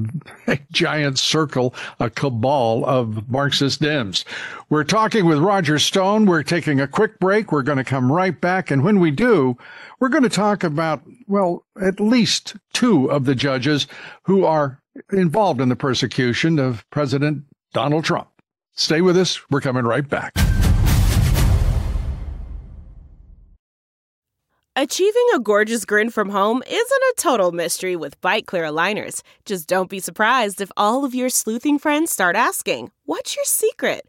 a 0.53 0.59
giant 0.71 1.19
circle, 1.19 1.75
a 1.99 2.09
cabal 2.09 2.85
of 2.85 3.29
Marxist 3.29 3.83
Dems. 3.83 4.25
We're 4.69 4.85
talking 4.85 5.27
with 5.27 5.39
Roger 5.39 5.81
Stone. 5.81 6.27
We're 6.27 6.45
taking 6.45 6.81
a 6.81 6.87
quick 6.87 7.19
break. 7.19 7.51
We're 7.51 7.63
going 7.63 7.79
to 7.79 7.85
come 7.85 8.13
right 8.13 8.41
back, 8.41 8.71
and 8.71 8.85
when 8.85 9.01
we 9.01 9.11
do. 9.11 9.57
We're 10.01 10.09
going 10.11 10.25
to 10.25 10.29
talk 10.29 10.44
about, 10.53 11.03
well, 11.27 11.65
at 11.81 12.01
least 12.01 12.57
two 12.73 13.11
of 13.11 13.25
the 13.25 13.35
judges 13.35 13.87
who 14.25 14.45
are 14.45 14.81
involved 15.13 15.61
in 15.61 15.69
the 15.69 15.77
persecution 15.77 16.59
of 16.59 16.85
President 16.91 17.45
Donald 17.73 18.05
Trump. 18.05 18.29
Stay 18.75 19.01
with 19.01 19.17
us. 19.17 19.41
We're 19.51 19.61
coming 19.61 19.85
right 19.85 20.09
back. 20.09 20.35
Achieving 24.77 25.27
a 25.35 25.39
gorgeous 25.39 25.85
grin 25.85 26.11
from 26.11 26.31
home 26.31 26.61
isn't 26.67 27.03
a 27.03 27.15
total 27.17 27.53
mystery 27.53 27.95
with 27.95 28.21
Byte 28.21 28.47
clear 28.47 28.65
aligners. 28.65 29.23
Just 29.45 29.69
don't 29.69 29.89
be 29.89 30.01
surprised 30.01 30.61
if 30.61 30.73
all 30.77 31.05
of 31.05 31.15
your 31.15 31.29
sleuthing 31.29 31.79
friends 31.79 32.11
start 32.11 32.35
asking, 32.35 32.91
What's 33.05 33.37
your 33.37 33.45
secret? 33.45 34.09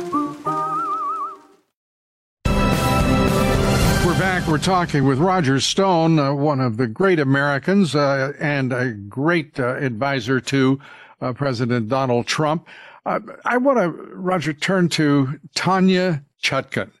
We're 4.51 4.57
talking 4.57 5.05
with 5.05 5.19
Roger 5.19 5.61
Stone, 5.61 6.19
uh, 6.19 6.33
one 6.33 6.59
of 6.59 6.75
the 6.75 6.85
great 6.85 7.21
Americans 7.21 7.95
uh, 7.95 8.33
and 8.37 8.73
a 8.73 8.91
great 8.91 9.57
uh, 9.57 9.75
advisor 9.77 10.41
to 10.41 10.77
uh, 11.21 11.31
President 11.31 11.87
Donald 11.87 12.27
Trump. 12.27 12.67
Uh, 13.05 13.21
I 13.45 13.55
want 13.55 13.77
to, 13.77 13.87
Roger, 13.87 14.51
turn 14.51 14.89
to 14.89 15.39
Tanya 15.55 16.25
Chutkan. 16.43 16.91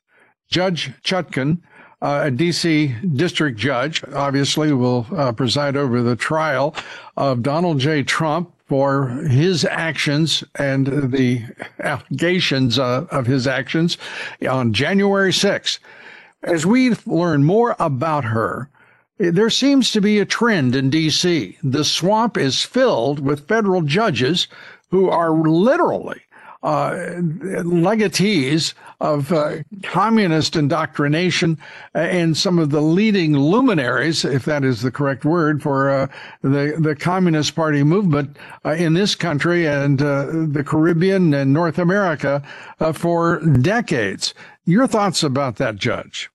Judge 0.47 0.93
Chutkan 1.03 1.61
uh, 2.01 2.21
a 2.27 2.31
D.C. 2.31 2.95
district 3.15 3.59
judge, 3.59 4.01
obviously, 4.13 4.71
will 4.71 5.03
preside 5.35 5.75
over 5.75 6.01
the 6.01 6.15
trial 6.15 6.73
of 7.17 7.43
Donald 7.43 7.79
J. 7.79 8.01
Trump 8.01 8.53
for 8.65 9.09
his 9.27 9.65
actions 9.65 10.41
and 10.55 11.11
the 11.11 11.43
allegations 11.81 12.79
of 12.79 13.25
his 13.25 13.45
actions 13.45 13.97
on 14.49 14.71
January 14.71 15.33
6th. 15.33 15.79
As 16.43 16.65
we 16.65 16.95
learn 17.05 17.43
more 17.43 17.75
about 17.79 18.25
her, 18.25 18.69
there 19.17 19.51
seems 19.51 19.91
to 19.91 20.01
be 20.01 20.19
a 20.19 20.25
trend 20.25 20.75
in 20.75 20.89
D.C. 20.89 21.57
The 21.63 21.83
swamp 21.83 22.37
is 22.37 22.63
filled 22.63 23.19
with 23.19 23.47
federal 23.47 23.83
judges 23.83 24.47
who 24.89 25.09
are 25.09 25.31
literally 25.31 26.21
uh, 26.63 26.91
legatees 27.63 28.73
of 28.99 29.31
uh, 29.31 29.57
communist 29.83 30.55
indoctrination 30.55 31.57
and 31.93 32.37
some 32.37 32.59
of 32.59 32.69
the 32.69 32.81
leading 32.81 33.35
luminaries, 33.37 34.23
if 34.23 34.45
that 34.45 34.63
is 34.63 34.81
the 34.81 34.91
correct 34.91 35.25
word, 35.25 35.61
for 35.61 35.89
uh, 35.89 36.07
the, 36.41 36.75
the 36.79 36.95
Communist 36.95 37.55
Party 37.55 37.83
movement 37.83 38.37
uh, 38.65 38.71
in 38.71 38.93
this 38.93 39.15
country 39.15 39.67
and 39.67 40.01
uh, 40.01 40.25
the 40.25 40.63
Caribbean 40.65 41.33
and 41.33 41.53
North 41.53 41.79
America 41.79 42.43
uh, 42.79 42.91
for 42.91 43.39
decades. 43.39 44.33
Your 44.65 44.85
thoughts 44.87 45.23
about 45.23 45.57
that, 45.57 45.75
Judge? 45.75 46.30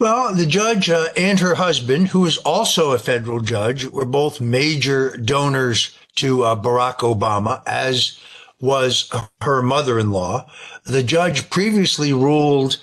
Well, 0.00 0.34
the 0.34 0.46
judge 0.46 0.88
uh, 0.88 1.08
and 1.14 1.38
her 1.40 1.54
husband, 1.56 2.08
who 2.08 2.24
is 2.24 2.38
also 2.38 2.92
a 2.92 2.98
federal 2.98 3.40
judge, 3.40 3.84
were 3.84 4.06
both 4.06 4.40
major 4.40 5.14
donors 5.18 5.94
to 6.14 6.42
uh, 6.42 6.56
Barack 6.56 7.00
Obama, 7.00 7.62
as 7.66 8.18
was 8.62 9.12
her 9.42 9.60
mother-in-law. 9.60 10.50
The 10.84 11.02
judge 11.02 11.50
previously 11.50 12.14
ruled 12.14 12.78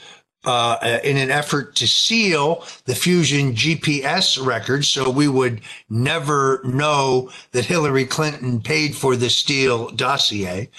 uh, 0.46 1.00
in 1.04 1.18
an 1.18 1.32
effort 1.32 1.76
to 1.78 1.88
seal 1.88 2.64
the 2.86 2.94
Fusion 2.94 3.54
GPS 3.54 4.44
records 4.46 4.88
so 4.88 5.10
we 5.10 5.28
would 5.28 5.62
never 5.90 6.62
know 6.66 7.32
that 7.52 7.66
Hillary 7.66 8.06
Clinton 8.06 8.62
paid 8.62 8.96
for 8.96 9.16
the 9.16 9.32
Steele 9.32 9.90
dossier. 9.90 10.70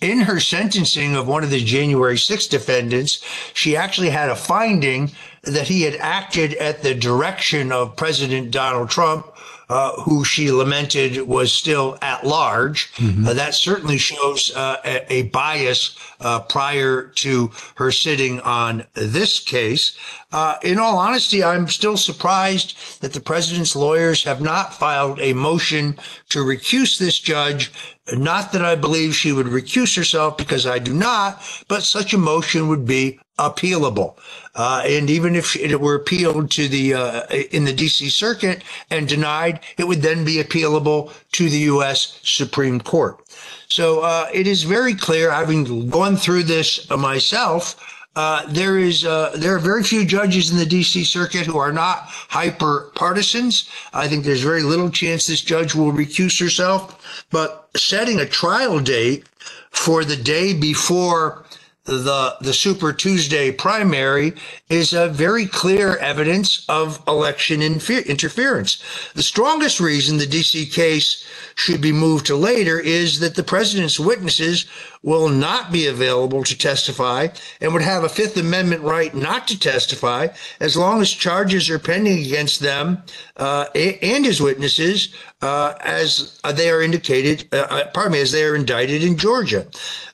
In 0.00 0.20
her 0.20 0.40
sentencing 0.40 1.16
of 1.16 1.26
one 1.26 1.42
of 1.42 1.48
the 1.48 1.64
January 1.64 2.18
6 2.18 2.46
defendants, 2.48 3.24
she 3.54 3.76
actually 3.76 4.10
had 4.10 4.28
a 4.28 4.36
finding 4.36 5.12
that 5.42 5.68
he 5.68 5.82
had 5.82 5.96
acted 5.96 6.52
at 6.54 6.82
the 6.82 6.94
direction 6.94 7.72
of 7.72 7.96
President 7.96 8.50
Donald 8.50 8.90
Trump 8.90 9.32
uh, 9.68 9.92
who 10.02 10.24
she 10.24 10.50
lamented 10.52 11.22
was 11.22 11.52
still 11.52 11.98
at 12.00 12.24
large. 12.24 12.92
Mm-hmm. 12.94 13.26
Uh, 13.26 13.34
that 13.34 13.54
certainly 13.54 13.98
shows 13.98 14.54
uh, 14.54 14.76
a, 14.84 15.12
a, 15.12 15.22
bias 15.22 15.96
uh, 16.20 16.40
prior 16.40 17.08
to 17.16 17.50
her 17.74 17.90
sitting 17.90 18.40
on 18.42 18.84
this 18.94 19.40
case. 19.40 19.96
Uh, 20.32 20.56
in 20.62 20.78
all 20.78 20.98
honesty, 20.98 21.42
I'm 21.42 21.68
still 21.68 21.96
surprised 21.96 23.00
that 23.00 23.12
the 23.12 23.20
president's 23.20 23.76
lawyers 23.76 24.24
have 24.24 24.40
not 24.40 24.74
filed 24.74 25.20
a 25.20 25.32
motion 25.32 25.98
to 26.30 26.40
recuse 26.40 26.98
this 26.98 27.18
judge. 27.18 27.72
Not 28.12 28.52
that 28.52 28.64
I 28.64 28.74
believe 28.74 29.14
she 29.14 29.32
would 29.32 29.46
recuse 29.46 29.96
herself 29.96 30.36
because 30.36 30.66
I 30.66 30.78
do 30.78 30.92
not, 30.92 31.42
but 31.68 31.82
such 31.82 32.12
a 32.12 32.18
motion 32.18 32.68
would 32.68 32.84
be 32.86 33.20
appealable. 33.38 34.16
Uh, 34.54 34.82
and 34.86 35.10
even 35.10 35.36
if 35.36 35.54
it 35.56 35.80
were 35.80 35.94
appealed 35.94 36.50
to 36.52 36.68
the 36.68 36.94
uh, 36.94 37.26
in 37.50 37.64
the 37.64 37.72
D.C. 37.72 38.08
Circuit 38.08 38.64
and 38.90 39.06
denied, 39.06 39.60
it 39.76 39.86
would 39.86 40.02
then 40.02 40.24
be 40.24 40.42
appealable 40.42 41.12
to 41.32 41.48
the 41.50 41.58
U.S. 41.74 42.18
Supreme 42.22 42.80
Court. 42.80 43.20
So 43.68 44.00
uh, 44.00 44.28
it 44.32 44.46
is 44.46 44.62
very 44.62 44.94
clear, 44.94 45.30
having 45.30 45.88
gone 45.90 46.16
through 46.16 46.44
this 46.44 46.88
myself. 46.90 47.95
Uh, 48.16 48.46
there 48.48 48.78
is 48.78 49.04
uh, 49.04 49.30
there 49.36 49.54
are 49.54 49.58
very 49.58 49.82
few 49.84 50.02
judges 50.06 50.50
in 50.50 50.56
the 50.56 50.64
D.C. 50.64 51.04
Circuit 51.04 51.46
who 51.46 51.58
are 51.58 51.72
not 51.72 52.04
hyper 52.08 52.90
partisans. 52.94 53.68
I 53.92 54.08
think 54.08 54.24
there's 54.24 54.42
very 54.42 54.62
little 54.62 54.88
chance 54.88 55.26
this 55.26 55.42
judge 55.42 55.74
will 55.74 55.92
recuse 55.92 56.40
herself. 56.40 57.26
But 57.30 57.68
setting 57.76 58.18
a 58.18 58.26
trial 58.26 58.80
date 58.80 59.26
for 59.70 60.02
the 60.02 60.16
day 60.16 60.54
before 60.54 61.44
the 61.84 62.36
the 62.40 62.54
Super 62.54 62.92
Tuesday 62.92 63.52
primary 63.52 64.32
is 64.70 64.94
a 64.94 65.08
very 65.08 65.46
clear 65.46 65.96
evidence 65.98 66.64
of 66.70 67.02
election 67.06 67.60
interference. 67.60 68.82
The 69.14 69.22
strongest 69.22 69.78
reason 69.78 70.16
the 70.16 70.26
DC 70.26 70.72
case 70.72 71.24
should 71.56 71.80
be 71.80 71.90
moved 71.90 72.26
to 72.26 72.36
later 72.36 72.78
is 72.78 73.18
that 73.18 73.34
the 73.34 73.42
president's 73.42 73.98
witnesses 73.98 74.66
will 75.02 75.30
not 75.30 75.72
be 75.72 75.86
available 75.86 76.44
to 76.44 76.56
testify 76.56 77.26
and 77.62 77.72
would 77.72 77.82
have 77.82 78.04
a 78.04 78.08
Fifth 78.10 78.36
Amendment 78.36 78.82
right 78.82 79.14
not 79.14 79.48
to 79.48 79.58
testify 79.58 80.28
as 80.60 80.76
long 80.76 81.00
as 81.00 81.10
charges 81.10 81.70
are 81.70 81.78
pending 81.78 82.18
against 82.24 82.60
them 82.60 83.02
uh, 83.38 83.64
and 83.74 84.26
his 84.26 84.40
witnesses 84.40 85.14
uh, 85.40 85.74
as 85.80 86.38
they 86.54 86.68
are 86.68 86.82
indicated, 86.82 87.48
uh, 87.52 87.66
uh 87.70 87.90
pardon 87.94 88.12
me, 88.12 88.20
as 88.20 88.32
they 88.32 88.44
are 88.44 88.54
indicted 88.54 89.02
in 89.02 89.16
Georgia. 89.16 89.66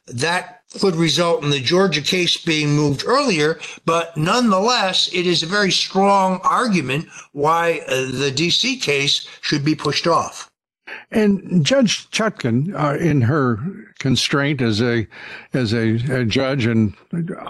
That 0.06 0.62
could 0.80 0.94
result 0.94 1.42
in 1.42 1.50
the 1.50 1.60
Georgia 1.60 2.00
case 2.00 2.36
being 2.36 2.70
moved 2.70 3.04
earlier, 3.04 3.58
but 3.84 4.16
nonetheless, 4.16 5.12
it 5.12 5.26
is 5.26 5.42
a 5.42 5.46
very 5.46 5.72
strong 5.72 6.40
argument 6.44 7.08
why 7.32 7.80
uh, 7.88 7.96
the 7.96 8.32
DC 8.34 8.80
case 8.80 9.26
should 9.40 9.64
be 9.64 9.74
pushed 9.74 10.06
off. 10.06 10.51
And 11.10 11.64
Judge 11.64 12.10
Chutkan, 12.10 12.74
uh, 12.74 12.96
in 12.98 13.22
her 13.22 13.58
constraint 13.98 14.60
as 14.60 14.82
a 14.82 15.06
as 15.52 15.72
a, 15.72 15.94
a 16.10 16.24
judge, 16.24 16.66
and 16.66 16.94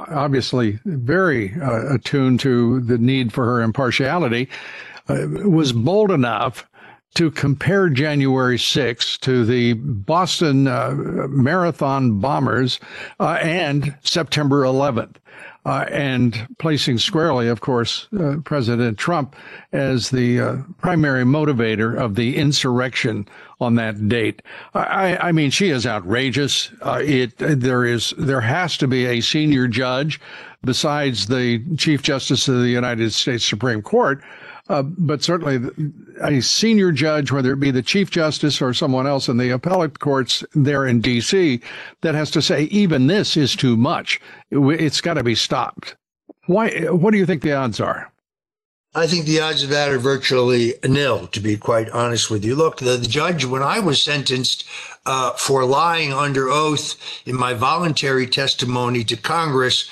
obviously 0.08 0.78
very 0.84 1.54
uh, 1.60 1.94
attuned 1.94 2.40
to 2.40 2.80
the 2.80 2.98
need 2.98 3.32
for 3.32 3.44
her 3.46 3.62
impartiality, 3.62 4.48
uh, 5.08 5.26
was 5.44 5.72
bold 5.72 6.10
enough 6.10 6.68
to 7.14 7.30
compare 7.30 7.88
January 7.90 8.56
6th 8.56 9.20
to 9.20 9.44
the 9.44 9.74
Boston 9.74 10.66
uh, 10.66 10.94
Marathon 11.28 12.20
bombers 12.20 12.80
uh, 13.20 13.38
and 13.42 13.94
September 14.02 14.62
11th. 14.62 15.16
Uh, 15.64 15.86
and 15.92 16.48
placing 16.58 16.98
squarely, 16.98 17.46
of 17.46 17.60
course, 17.60 18.08
uh, 18.18 18.34
President 18.44 18.98
Trump 18.98 19.36
as 19.70 20.10
the 20.10 20.40
uh, 20.40 20.56
primary 20.78 21.22
motivator 21.22 21.96
of 21.96 22.16
the 22.16 22.36
insurrection 22.36 23.28
on 23.60 23.76
that 23.76 24.08
date. 24.08 24.42
I, 24.74 25.16
I 25.18 25.30
mean, 25.30 25.52
she 25.52 25.68
is 25.68 25.86
outrageous. 25.86 26.72
Uh, 26.80 27.00
it 27.04 27.38
there 27.38 27.84
is 27.84 28.12
there 28.18 28.40
has 28.40 28.76
to 28.78 28.88
be 28.88 29.06
a 29.06 29.20
senior 29.20 29.68
judge 29.68 30.20
besides 30.64 31.28
the 31.28 31.62
Chief 31.76 32.02
Justice 32.02 32.48
of 32.48 32.60
the 32.60 32.68
United 32.68 33.12
States 33.12 33.44
Supreme 33.44 33.82
Court 33.82 34.20
uh, 34.72 34.82
but 34.82 35.22
certainly 35.22 35.60
a 36.22 36.40
senior 36.40 36.92
judge, 36.92 37.30
whether 37.30 37.52
it 37.52 37.60
be 37.60 37.70
the 37.70 37.82
chief 37.82 38.10
justice 38.10 38.62
or 38.62 38.72
someone 38.72 39.06
else 39.06 39.28
in 39.28 39.36
the 39.36 39.50
appellate 39.50 39.98
courts 39.98 40.42
there 40.54 40.86
in 40.86 41.02
D.C., 41.02 41.60
that 42.00 42.14
has 42.14 42.30
to 42.30 42.40
say 42.40 42.62
even 42.64 43.06
this 43.06 43.36
is 43.36 43.54
too 43.54 43.76
much. 43.76 44.18
It's 44.50 45.02
got 45.02 45.14
to 45.14 45.22
be 45.22 45.34
stopped. 45.34 45.94
Why? 46.46 46.70
What 46.90 47.10
do 47.10 47.18
you 47.18 47.26
think 47.26 47.42
the 47.42 47.52
odds 47.52 47.80
are? 47.80 48.10
I 48.94 49.06
think 49.06 49.26
the 49.26 49.40
odds 49.40 49.62
of 49.62 49.68
that 49.68 49.90
are 49.90 49.98
virtually 49.98 50.74
nil, 50.84 51.26
to 51.28 51.40
be 51.40 51.58
quite 51.58 51.90
honest 51.90 52.30
with 52.30 52.42
you. 52.42 52.54
Look, 52.54 52.78
the, 52.78 52.96
the 52.96 53.06
judge, 53.06 53.44
when 53.44 53.62
I 53.62 53.78
was 53.78 54.02
sentenced 54.02 54.66
uh, 55.04 55.32
for 55.32 55.66
lying 55.66 56.14
under 56.14 56.48
oath 56.48 56.96
in 57.26 57.36
my 57.36 57.52
voluntary 57.52 58.26
testimony 58.26 59.04
to 59.04 59.16
Congress 59.16 59.88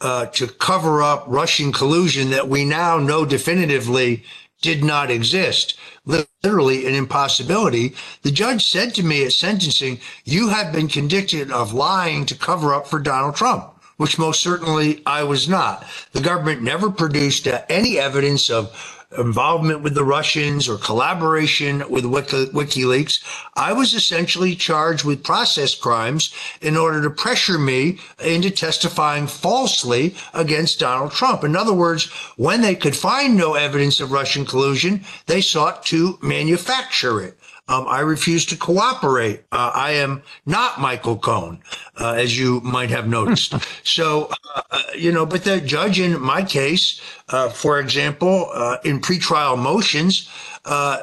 uh, 0.00 0.26
to 0.26 0.48
cover 0.48 1.02
up 1.02 1.24
Russian 1.28 1.72
collusion 1.72 2.30
that 2.30 2.48
we 2.48 2.64
now 2.64 2.98
know 2.98 3.24
definitively 3.24 4.24
did 4.62 4.84
not 4.84 5.10
exist, 5.10 5.78
literally 6.06 6.86
an 6.86 6.94
impossibility. 6.94 7.94
The 8.22 8.30
judge 8.32 8.66
said 8.66 8.94
to 8.96 9.02
me 9.04 9.24
at 9.24 9.32
sentencing, 9.32 10.00
You 10.24 10.48
have 10.50 10.72
been 10.72 10.88
convicted 10.88 11.52
of 11.52 11.72
lying 11.74 12.26
to 12.26 12.34
cover 12.36 12.74
up 12.74 12.86
for 12.88 13.00
Donald 13.00 13.36
Trump 13.36 13.74
which 13.98 14.18
most 14.18 14.40
certainly 14.42 15.02
I 15.06 15.24
was 15.24 15.48
not. 15.48 15.86
The 16.12 16.20
government 16.22 16.62
never 16.62 16.90
produced 16.90 17.48
uh, 17.48 17.62
any 17.70 17.98
evidence 17.98 18.50
of 18.50 18.97
involvement 19.16 19.80
with 19.80 19.94
the 19.94 20.04
Russians 20.04 20.68
or 20.68 20.76
collaboration 20.76 21.82
with 21.88 22.04
WikiLeaks. 22.04 23.24
I 23.56 23.72
was 23.72 23.94
essentially 23.94 24.54
charged 24.54 25.04
with 25.04 25.24
process 25.24 25.74
crimes 25.74 26.34
in 26.60 26.76
order 26.76 27.00
to 27.02 27.10
pressure 27.10 27.58
me 27.58 27.98
into 28.22 28.50
testifying 28.50 29.26
falsely 29.26 30.14
against 30.34 30.80
Donald 30.80 31.12
Trump. 31.12 31.42
In 31.42 31.56
other 31.56 31.72
words, 31.72 32.10
when 32.36 32.60
they 32.60 32.74
could 32.74 32.96
find 32.96 33.34
no 33.36 33.54
evidence 33.54 33.98
of 34.00 34.12
Russian 34.12 34.44
collusion, 34.44 35.04
they 35.26 35.40
sought 35.40 35.86
to 35.86 36.18
manufacture 36.20 37.22
it. 37.22 37.38
Um, 37.68 37.86
I 37.86 38.00
refuse 38.00 38.46
to 38.46 38.56
cooperate. 38.56 39.44
Uh, 39.52 39.70
I 39.74 39.92
am 39.92 40.22
not 40.46 40.80
Michael 40.80 41.18
Cohen, 41.18 41.60
uh, 42.00 42.12
as 42.12 42.38
you 42.38 42.60
might 42.60 42.90
have 42.90 43.06
noticed. 43.06 43.54
so, 43.84 44.30
uh, 44.54 44.62
uh, 44.70 44.82
you 44.96 45.12
know, 45.12 45.26
but 45.26 45.44
the 45.44 45.60
judge 45.60 46.00
in 46.00 46.18
my 46.20 46.42
case, 46.42 47.00
uh, 47.28 47.50
for 47.50 47.78
example, 47.78 48.50
uh, 48.54 48.78
in 48.84 49.00
pretrial 49.00 49.58
motions, 49.58 50.30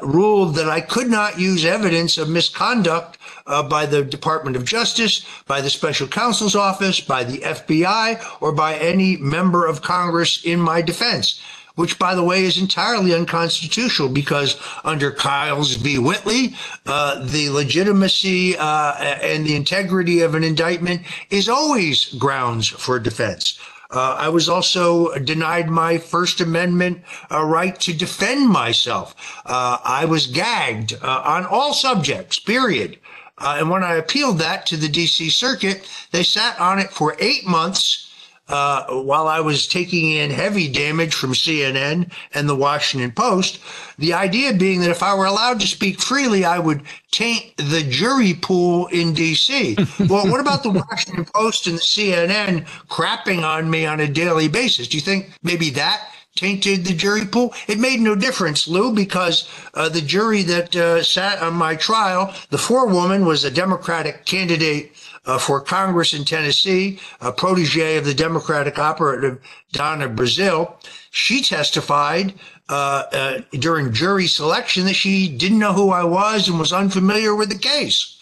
ruled 0.02 0.56
that 0.56 0.70
I 0.70 0.82
could 0.82 1.08
not 1.08 1.40
use 1.40 1.66
evidence 1.66 2.18
of 2.18 2.30
misconduct 2.30 3.18
by 3.46 3.86
the 3.86 4.04
Department 4.04 4.56
of 4.56 4.66
Justice, 4.66 5.26
by 5.48 5.62
the 5.62 5.70
special 5.70 6.08
counsel's 6.08 6.56
office, 6.56 7.00
by 7.00 7.24
the 7.24 7.40
FBI, 7.40 8.42
or 8.42 8.52
by 8.52 8.76
any 8.76 9.18
member 9.18 9.66
of 9.66 9.82
Congress 9.82 10.44
in 10.44 10.60
my 10.60 10.82
defense 10.82 11.40
which, 11.76 12.00
by 12.00 12.16
the 12.16 12.24
way, 12.24 12.44
is 12.44 12.58
entirely 12.58 13.14
unconstitutional 13.14 14.10
because 14.10 14.60
under 14.84 15.12
Kyles 15.12 15.76
v. 15.76 16.00
Whitley, 16.00 16.56
uh, 16.86 17.24
the 17.26 17.50
legitimacy 17.50 18.58
uh, 18.58 18.94
and 18.96 19.46
the 19.46 19.56
integrity 19.56 20.22
of 20.22 20.36
an 20.36 20.44
indictment 20.44 21.02
is 21.30 21.50
always 21.50 22.14
grounds 22.14 22.68
for 22.68 23.00
defense. 23.00 23.60
Uh, 23.92 24.16
I 24.18 24.30
was 24.30 24.50
also 24.50 25.14
denied 25.20 25.70
my 25.70 25.98
First 25.98 26.42
Amendment 26.42 27.02
uh, 27.32 27.44
right 27.44 27.80
to 27.82 27.94
defend 27.94 28.50
myself. 28.50 29.16
Uh, 29.46 29.78
I 29.84 30.06
was 30.06 30.28
gagged 30.28 30.98
uh, 31.02 31.22
on 31.24 31.46
all 31.46 31.74
subjects, 31.74 32.40
period. 32.40 32.98
and 33.38 33.70
when 33.70 33.84
I 33.84 33.96
appealed 33.96 34.40
that 34.40 34.66
to 34.68 34.78
the 34.78 34.88
DC 34.88 35.32
Circuit, 35.32 35.88
they 36.12 36.24
sat 36.24 36.60
on 36.60 36.80
it 36.80 36.90
for 36.90 37.16
eight 37.20 37.46
months 37.46 38.06
uh, 38.48 38.86
while 38.88 39.28
I 39.28 39.40
was 39.40 39.68
taking 39.68 40.12
in 40.12 40.30
heavy 40.30 40.68
damage 40.68 41.14
from 41.14 41.34
CNN 41.34 42.12
and 42.34 42.48
the 42.48 42.56
Washington 42.56 43.12
Post. 43.12 43.60
The 43.98 44.14
idea 44.14 44.54
being 44.54 44.82
that 44.82 44.92
if 44.92 45.02
I 45.02 45.16
were 45.16 45.26
allowed 45.26 45.60
to 45.62 45.68
speak 45.68 46.00
freely, 46.00 46.46
I 46.46 46.60
would 46.60 46.84
taint 47.12 47.58
the 47.58 47.82
jury 47.82 48.34
pool 48.34 48.88
in 48.88 49.14
DC. 49.14 50.10
well, 50.10 50.30
what 50.30 50.40
about 50.40 50.64
the 50.64 50.70
Washington 50.70 51.26
Post 51.26 51.68
and 51.68 51.78
the 51.78 51.82
CNN 51.82 52.68
crapping 52.88 53.44
on 53.44 53.70
me 53.70 53.86
on 53.86 54.00
a 54.00 54.08
daily 54.08 54.48
basis? 54.48 54.88
Do 54.88 54.98
you 54.98 55.02
think 55.02 55.32
maybe 55.42 55.70
that 55.72 56.08
tainted 56.36 56.86
the 56.86 56.94
jury 56.94 57.26
pool? 57.26 57.54
It 57.68 57.80
made 57.80 58.00
no 58.00 58.14
difference, 58.14 58.68
Lou, 58.68 58.94
because 58.94 59.50
uh, 59.74 59.90
the 59.90 60.02
jury 60.02 60.44
that 60.44 60.76
uh, 60.76 61.02
sat 61.02 61.40
on 61.40 61.54
my 61.54 61.76
trial, 61.76 62.34
the 62.50 62.58
forewoman 62.58 63.26
was 63.26 63.44
a 63.44 63.52
Democratic 63.52 64.26
candidate 64.26 64.92
uh, 65.26 65.38
for 65.38 65.62
Congress 65.62 66.14
in 66.14 66.26
Tennessee, 66.26 67.00
a 67.22 67.32
protege 67.32 67.98
of 67.98 68.06
the 68.06 68.14
Democratic 68.14 68.78
operative 68.80 69.40
Donna 69.72 70.10
Brazile. 70.10 70.74
She 71.12 71.42
testified 71.42 72.34
uh, 72.70 73.04
uh, 73.12 73.42
during 73.60 73.94
jury 73.94 74.28
selection 74.28 74.86
that 74.86 74.94
she 74.94 75.28
didn't 75.30 75.60
know 75.60 75.74
who 75.74 75.92
I 75.92 76.04
was 76.04 76.48
and 76.48 76.60
was 76.60 76.74
unfamiliar 76.74 77.36
with 77.36 77.50
the 77.50 77.58
case. 77.58 78.18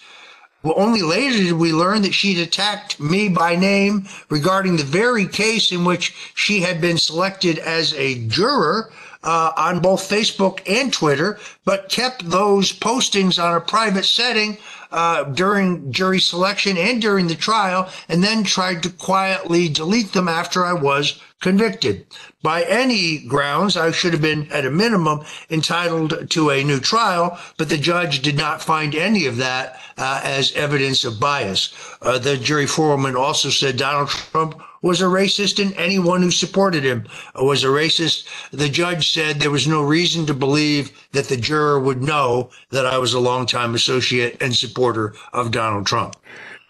Well, 0.63 0.75
only 0.77 1.01
later 1.01 1.37
did 1.37 1.53
we 1.53 1.73
learn 1.73 2.03
that 2.03 2.13
she'd 2.13 2.39
attacked 2.39 2.97
me 2.97 3.27
by 3.27 3.57
name 3.57 4.07
regarding 4.29 4.77
the 4.77 4.85
very 4.85 5.27
case 5.27 5.73
in 5.73 5.83
which 5.83 6.15
she 6.35 6.61
had 6.61 6.79
been 6.79 6.97
selected 6.97 7.59
as 7.59 7.93
a 7.95 8.25
juror 8.27 8.91
uh, 9.23 9.51
on 9.57 9.81
both 9.81 10.09
Facebook 10.09 10.61
and 10.67 10.91
Twitter, 10.91 11.37
but 11.65 11.89
kept 11.89 12.29
those 12.29 12.71
postings 12.71 13.43
on 13.43 13.55
a 13.55 13.61
private 13.61 14.05
setting 14.05 14.57
uh, 14.93 15.23
during 15.23 15.91
jury 15.91 16.19
selection 16.19 16.77
and 16.77 17.01
during 17.01 17.27
the 17.27 17.36
trial, 17.36 17.89
and 18.08 18.23
then 18.23 18.43
tried 18.43 18.84
to 18.84 18.89
quietly 18.89 19.67
delete 19.67 20.13
them 20.13 20.27
after 20.27 20.63
I 20.63 20.73
was 20.73 21.19
convicted. 21.41 22.06
By 22.41 22.63
any 22.63 23.19
grounds, 23.19 23.75
I 23.75 23.91
should 23.91 24.13
have 24.13 24.21
been, 24.21 24.49
at 24.51 24.65
a 24.65 24.69
minimum, 24.69 25.25
entitled 25.49 26.29
to 26.29 26.49
a 26.51 26.63
new 26.63 26.79
trial, 26.79 27.38
but 27.58 27.69
the 27.69 27.77
judge 27.77 28.21
did 28.21 28.38
not 28.38 28.62
find 28.62 28.95
any 28.95 29.25
of 29.25 29.38
that 29.38 29.79
uh, 29.97 30.21
as 30.23 30.53
evidence 30.53 31.03
of 31.03 31.19
bias. 31.19 31.73
Uh, 32.01 32.17
the 32.17 32.38
jury 32.38 32.67
foreman 32.67 33.15
also 33.15 33.49
said 33.49 33.77
Donald 33.77 34.10
Trump 34.10 34.62
was 34.83 35.01
a 35.01 35.05
racist 35.05 35.59
and 35.59 35.73
anyone 35.75 36.21
who 36.21 36.29
supported 36.29 36.83
him 36.83 37.07
was 37.35 37.63
a 37.63 37.67
racist. 37.67 38.27
The 38.51 38.69
judge 38.69 39.11
said 39.11 39.39
there 39.39 39.49
was 39.49 39.67
no 39.67 39.81
reason 39.81 40.27
to 40.27 40.35
believe 40.35 40.91
that 41.13 41.29
the 41.29 41.37
juror 41.37 41.79
would 41.79 42.03
know 42.03 42.51
that 42.69 42.85
I 42.85 42.99
was 42.99 43.13
a 43.13 43.19
longtime 43.19 43.73
associate 43.73 44.37
and 44.39 44.55
supporter 44.55 45.15
of 45.33 45.49
Donald 45.49 45.87
Trump. 45.87 46.15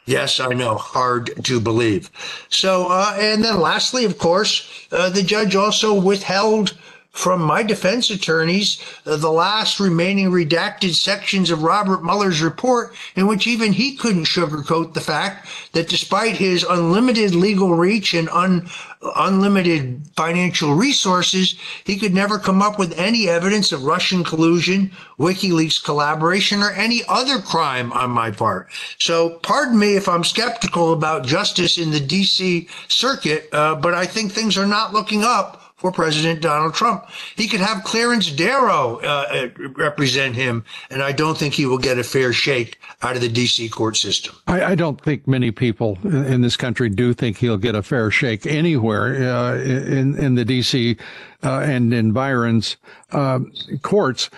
Yes, 0.05 0.39
I 0.39 0.49
know, 0.49 0.75
hard 0.75 1.43
to 1.45 1.59
believe. 1.61 2.11
So, 2.49 2.87
uh, 2.89 3.15
and 3.17 3.43
then 3.43 3.59
lastly, 3.59 4.03
of 4.03 4.17
course, 4.17 4.87
uh, 4.91 5.09
the 5.09 5.23
judge 5.23 5.55
also 5.55 5.93
withheld 5.93 6.77
from 7.13 7.43
my 7.43 7.61
defense 7.61 8.09
attorneys 8.09 8.83
uh, 9.05 9.15
the 9.15 9.31
last 9.31 9.79
remaining 9.79 10.31
redacted 10.31 10.95
sections 10.95 11.51
of 11.51 11.61
Robert 11.61 12.03
Mueller's 12.03 12.41
report, 12.41 12.93
in 13.15 13.27
which 13.27 13.45
even 13.45 13.71
he 13.71 13.95
couldn't 13.95 14.25
sugarcoat 14.25 14.93
the 14.93 14.99
fact 14.99 15.47
that 15.73 15.87
despite 15.87 16.35
his 16.35 16.63
unlimited 16.63 17.35
legal 17.35 17.75
reach 17.75 18.15
and 18.15 18.27
un, 18.29 18.67
unlimited 19.15 20.01
financial 20.17 20.73
resources, 20.73 21.55
he 21.83 21.99
could 21.99 22.15
never 22.15 22.39
come 22.39 22.63
up 22.63 22.79
with 22.79 22.97
any 22.97 23.29
evidence 23.29 23.71
of 23.71 23.83
Russian 23.83 24.23
collusion, 24.23 24.91
WikiLeaks 25.19 25.83
collaboration, 25.83 26.63
or 26.63 26.71
any 26.71 27.03
other 27.07 27.39
crime 27.39 27.93
on 27.93 28.09
my 28.09 28.31
part. 28.31 28.69
So, 28.97 29.37
pardon 29.43 29.77
me 29.77 29.95
if 29.95 30.09
I'm 30.09 30.23
skeptical 30.23 30.93
about 30.93 31.27
justice 31.27 31.77
in 31.77 31.91
the 31.91 32.01
DC 32.01 32.67
circuit, 32.87 33.49
uh, 33.51 33.75
but 33.75 33.93
I 33.93 34.07
think 34.07 34.31
things 34.31 34.57
are 34.57 34.65
not 34.65 34.93
looking 34.93 35.23
up 35.23 35.62
for 35.83 35.91
President 35.91 36.39
Donald 36.39 36.73
Trump. 36.73 37.09
He 37.35 37.49
could 37.49 37.59
have 37.59 37.83
Clarence 37.83 38.31
Darrow 38.31 39.01
uh, 39.03 39.49
uh, 39.57 39.67
represent 39.75 40.33
him, 40.33 40.63
and 40.89 41.03
I 41.03 41.11
don't 41.11 41.37
think 41.37 41.55
he 41.55 41.65
will 41.65 41.77
get 41.77 41.99
a 41.99 42.05
fair 42.05 42.31
shake 42.31 42.79
out 43.01 43.17
of 43.17 43.21
the 43.21 43.27
D.C. 43.27 43.67
court 43.67 43.97
system. 43.97 44.33
I, 44.47 44.63
I 44.63 44.75
don't 44.75 45.01
think 45.01 45.27
many 45.27 45.51
people 45.51 45.97
in 46.05 46.39
this 46.39 46.55
country 46.55 46.87
do 46.87 47.13
think 47.13 47.35
he'll 47.35 47.57
get 47.57 47.75
a 47.75 47.83
fair 47.83 48.09
shake 48.11 48.45
anywhere 48.45 49.29
uh, 49.29 49.57
in 49.57 50.17
in 50.17 50.35
the 50.35 50.45
D.C. 50.45 50.95
Uh, 51.43 51.59
and 51.59 51.93
in 51.93 52.13
Byron's 52.13 52.77
uh, 53.11 53.39
courts. 53.81 54.29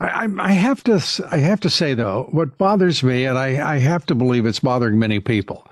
I, 0.00 0.26
I, 0.38 0.52
have 0.52 0.82
to 0.84 1.02
I 1.30 1.36
have 1.38 1.60
to 1.60 1.68
say 1.68 1.92
though, 1.92 2.28
what 2.30 2.56
bothers 2.56 3.02
me, 3.02 3.26
and 3.26 3.36
I, 3.36 3.74
I 3.74 3.78
have 3.78 4.06
to 4.06 4.14
believe 4.14 4.46
it's 4.46 4.60
bothering 4.60 4.98
many 4.98 5.20
people, 5.20 5.66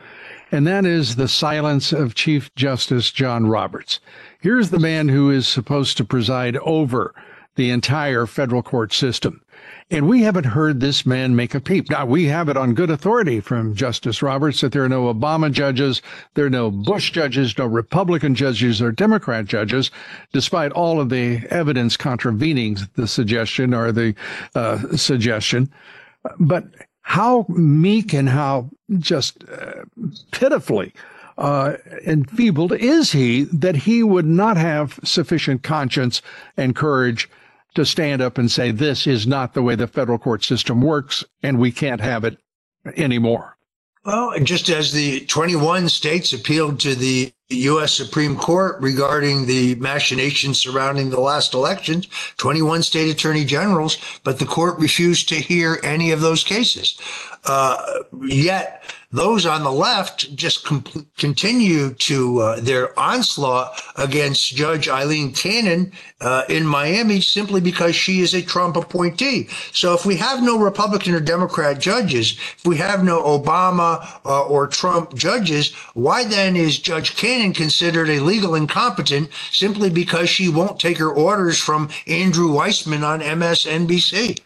and 0.53 0.67
that 0.67 0.85
is 0.85 1.17
the 1.17 1.29
silence 1.29 1.93
of 1.93 2.15
Chief 2.15 2.55
Justice 2.55 3.11
John 3.11 3.47
Roberts. 3.47 4.01
Here's 4.41 4.71
the 4.71 4.79
man 4.79 5.09
who 5.09 5.31
is 5.31 5.49
supposed 5.49 5.97
to 5.97 6.05
preside 6.05 6.57
over 6.59 7.15
the 7.57 7.71
entire 7.71 8.27
federal 8.27 8.63
court 8.63 8.93
system. 8.93 9.43
And 9.91 10.09
we 10.09 10.23
haven't 10.23 10.45
heard 10.45 10.81
this 10.81 11.07
man 11.07 11.37
make 11.37 11.55
a 11.55 11.61
peep. 11.61 11.91
Now, 11.91 12.07
we 12.07 12.25
have 12.25 12.49
it 12.49 12.57
on 12.57 12.75
good 12.75 12.91
authority 12.91 13.41
from 13.41 13.75
Justice 13.75 14.21
Roberts 14.21 14.61
that 14.61 14.73
there 14.73 14.85
are 14.85 14.89
no 14.89 15.13
Obama 15.13 15.51
judges, 15.51 16.03
there 16.35 16.47
are 16.47 16.51
no 16.51 16.71
Bush 16.71 17.13
judges, 17.13 17.57
no 17.57 17.67
Republican 17.67 18.35
judges 18.35 18.83
or 18.83 18.93
Democrat 18.93 19.47
judges, 19.47 19.91
despite 20.33 20.73
all 20.73 21.01
of 21.01 21.09
the 21.09 21.41
evidence 21.51 21.97
contravening 21.97 22.77
the 22.95 23.07
suggestion 23.07 23.73
or 23.73 23.93
the 23.93 24.15
uh, 24.55 24.79
suggestion. 24.97 25.71
But 26.39 26.65
how 27.09 27.47
meek 27.49 28.13
and 28.13 28.29
how 28.29 28.69
just 28.99 29.45
uh, 29.49 29.85
pitifully 30.33 30.93
uh, 31.39 31.77
enfeebled 32.05 32.73
is 32.73 33.13
he 33.13 33.45
that 33.45 33.77
he 33.77 34.03
would 34.03 34.27
not 34.27 34.57
have 34.57 34.99
sufficient 35.05 35.63
conscience 35.63 36.21
and 36.57 36.75
courage 36.75 37.31
to 37.77 37.87
stand 37.87 38.21
up 38.21 38.39
and 38.39 38.51
say, 38.51 38.73
this 38.73 39.07
is 39.07 39.25
not 39.25 39.55
the 39.55 39.63
way 39.63 39.77
the 39.77 39.87
federal 39.87 40.19
court 40.19 40.43
system 40.43 40.81
works 40.81 41.23
and 41.45 41.61
we 41.61 41.71
can't 41.71 42.01
have 42.01 42.25
it 42.25 42.39
anymore? 42.97 43.56
Well, 44.07 44.39
just 44.39 44.69
as 44.69 44.93
the 44.93 45.27
21 45.27 45.89
states 45.89 46.33
appealed 46.33 46.79
to 46.81 46.95
the 46.95 47.33
U.S. 47.49 47.93
Supreme 47.93 48.37
Court 48.37 48.81
regarding 48.81 49.47
the 49.47 49.75
machinations 49.77 50.61
surrounding 50.61 51.11
the 51.11 51.21
last 51.21 51.55
elections, 51.55 52.07
21 52.37 52.85
state 52.85 53.11
attorney 53.11 53.45
generals, 53.45 53.99
but 54.23 54.39
the 54.39 54.45
court 54.45 54.79
refused 54.79 55.29
to 55.31 55.35
hear 55.35 55.81
any 55.83 56.13
of 56.13 56.21
those 56.21 56.45
cases. 56.45 56.97
Uh, 57.47 58.05
yet 58.23 58.85
those 59.17 59.47
on 59.47 59.65
the 59.65 59.73
left 59.73 60.35
just 60.37 60.65
com- 60.65 60.85
continue 61.19 61.95
to 61.95 62.41
uh, 62.41 62.61
their 62.61 62.99
onslaught 62.99 63.83
against 63.97 64.55
Judge 64.57 64.89
Aileen 64.89 65.33
Cannon 65.33 65.93
uh, 66.21 66.45
in 66.49 66.67
Miami 66.67 67.21
simply 67.21 67.61
because 67.61 67.97
she 67.97 68.21
is 68.21 68.35
a 68.35 68.43
Trump 68.43 68.77
appointee. 68.77 69.49
So 69.73 69.95
if 69.95 70.07
we 70.07 70.17
have 70.17 70.43
no 70.43 70.59
Republican 70.59 71.15
or 71.15 71.21
Democrat 71.21 71.79
judges, 71.81 72.39
if 72.59 72.67
we 72.67 72.77
have 72.79 73.05
no 73.05 73.23
Obama 73.23 74.09
uh, 74.25 74.45
or 74.47 74.67
Trump 74.67 75.15
judges, 75.15 75.75
why 75.95 76.25
then 76.25 76.57
is 76.57 76.79
Judge 76.79 77.17
Cannon 77.17 77.53
considered 77.53 78.09
a 78.11 78.21
legal 78.21 78.55
incompetent 78.55 79.31
simply 79.53 79.91
because 79.91 80.29
she 80.31 80.49
won't 80.49 80.81
take 80.81 80.99
her 80.99 81.11
orders 81.11 81.59
from 81.59 81.91
Andrew 82.07 82.49
Weissmann 82.49 83.05
on 83.05 83.21
MSNBC? 83.21 84.41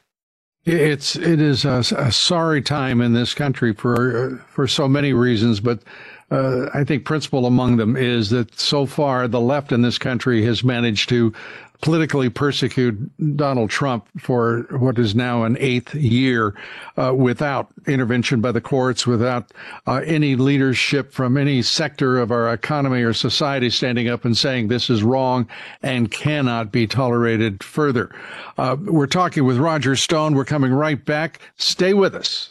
It's 0.66 1.16
it 1.16 1.40
is 1.40 1.64
a, 1.64 1.83
a, 1.96 2.12
sorry 2.12 2.61
time 2.61 3.01
in 3.01 3.14
this 3.14 3.33
country 3.33 3.73
for 3.73 4.44
for 4.49 4.68
so 4.68 4.88
many 4.88 5.14
reasons, 5.14 5.59
but 5.59 5.81
uh, 6.31 6.66
I 6.75 6.85
think 6.85 7.07
principal 7.07 7.46
among 7.46 7.79
them 7.79 7.96
is 7.96 8.29
that 8.31 8.59
so 8.59 8.85
far 8.85 9.27
the 9.27 9.40
left 9.40 9.73
in 9.73 9.81
this 9.81 9.96
country 9.96 10.44
has 10.44 10.62
managed 10.62 11.09
to 11.09 11.33
politically 11.81 12.29
persecute 12.29 13.37
Donald 13.37 13.71
Trump 13.71 14.07
for 14.19 14.66
what 14.71 14.99
is 14.99 15.14
now 15.14 15.45
an 15.45 15.57
eighth 15.59 15.95
year 15.95 16.55
uh, 16.97 17.14
without 17.14 17.69
intervention 17.87 18.40
by 18.40 18.53
the 18.53 18.61
courts, 18.61 19.07
without 19.07 19.53
uh, 19.87 20.03
any 20.05 20.37
leadership 20.37 21.12
from 21.12 21.37
any 21.37 21.62
sector 21.62 22.19
of 22.19 22.31
our 22.31 22.53
economy 22.53 23.03
or 23.03 23.12
society 23.12 23.71
standing 23.71 24.09
up 24.09 24.25
and 24.25 24.37
saying 24.37 24.69
this 24.69 24.90
is 24.90 25.03
wrong 25.03 25.49
and 25.83 26.11
cannot 26.11 26.71
be 26.71 26.87
tolerated 26.87 27.62
further. 27.62 28.14
Uh, 28.59 28.77
we're 28.81 29.07
talking 29.07 29.45
with 29.45 29.57
Roger 29.57 29.97
Stone. 29.97 30.35
We're 30.35 30.45
coming 30.45 30.73
right 30.73 31.03
back. 31.03 31.40
Stay 31.57 31.95
with 31.95 32.14
us. 32.14 32.51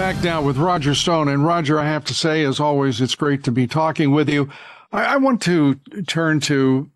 Back 0.00 0.24
now 0.24 0.40
with 0.40 0.56
Roger 0.56 0.94
Stone. 0.94 1.28
And 1.28 1.44
Roger, 1.44 1.78
I 1.78 1.84
have 1.84 2.06
to 2.06 2.14
say, 2.14 2.42
as 2.44 2.58
always, 2.58 3.02
it's 3.02 3.14
great 3.14 3.44
to 3.44 3.52
be 3.52 3.66
talking 3.66 4.12
with 4.12 4.30
you. 4.30 4.48
I, 4.92 5.04
I 5.04 5.16
want 5.18 5.42
to 5.42 5.74
turn 6.06 6.40
to 6.40 6.90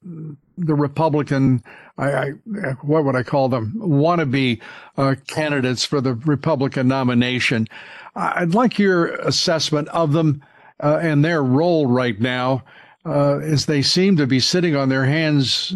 the 0.56 0.74
Republican, 0.74 1.62
I, 1.98 2.12
I, 2.12 2.30
what 2.80 3.04
would 3.04 3.14
I 3.14 3.22
call 3.22 3.50
them, 3.50 3.74
wannabe 3.76 4.58
uh, 4.96 5.16
candidates 5.26 5.84
for 5.84 6.00
the 6.00 6.14
Republican 6.14 6.88
nomination. 6.88 7.68
I'd 8.16 8.54
like 8.54 8.78
your 8.78 9.16
assessment 9.16 9.88
of 9.88 10.14
them 10.14 10.42
uh, 10.82 10.98
and 11.02 11.22
their 11.22 11.42
role 11.42 11.86
right 11.86 12.18
now, 12.18 12.64
uh, 13.04 13.36
as 13.40 13.66
they 13.66 13.82
seem 13.82 14.16
to 14.16 14.26
be 14.26 14.40
sitting 14.40 14.76
on 14.76 14.88
their 14.88 15.04
hands 15.04 15.74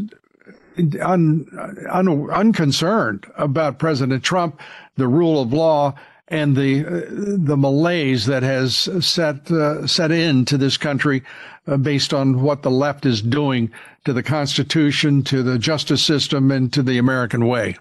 Un, 0.78 1.44
un, 1.90 2.30
unconcerned 2.30 3.26
about 3.36 3.80
President 3.80 4.22
Trump, 4.22 4.60
the 4.96 5.08
rule 5.08 5.42
of 5.42 5.52
law, 5.52 5.92
and 6.28 6.56
the 6.56 6.84
uh, 6.86 7.00
the 7.08 7.56
malaise 7.56 8.26
that 8.26 8.42
has 8.42 8.88
set 9.04 9.50
uh, 9.50 9.86
set 9.86 10.10
into 10.10 10.56
this 10.56 10.76
country 10.76 11.22
uh, 11.66 11.76
based 11.76 12.14
on 12.14 12.42
what 12.42 12.62
the 12.62 12.70
left 12.70 13.06
is 13.06 13.22
doing 13.22 13.70
to 14.04 14.12
the 14.12 14.22
Constitution, 14.22 15.22
to 15.24 15.42
the 15.42 15.58
justice 15.58 16.02
system, 16.02 16.50
and 16.50 16.72
to 16.72 16.82
the 16.82 16.98
American 16.98 17.46
way. 17.46 17.76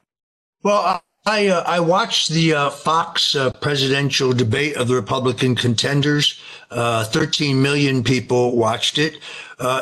Well, 0.64 1.02
I 1.26 1.48
uh, 1.48 1.64
I 1.66 1.80
watched 1.82 2.30
the 2.30 2.54
uh, 2.54 2.70
Fox 2.70 3.36
uh, 3.36 3.52
presidential 3.52 4.34
debate 4.34 4.78
of 4.78 4.88
the 4.88 4.96
Republican 4.96 5.56
contenders. 5.56 6.42
13 6.70 7.62
million 7.62 8.04
people 8.04 8.58
watched 8.58 8.98
it. 8.98 9.20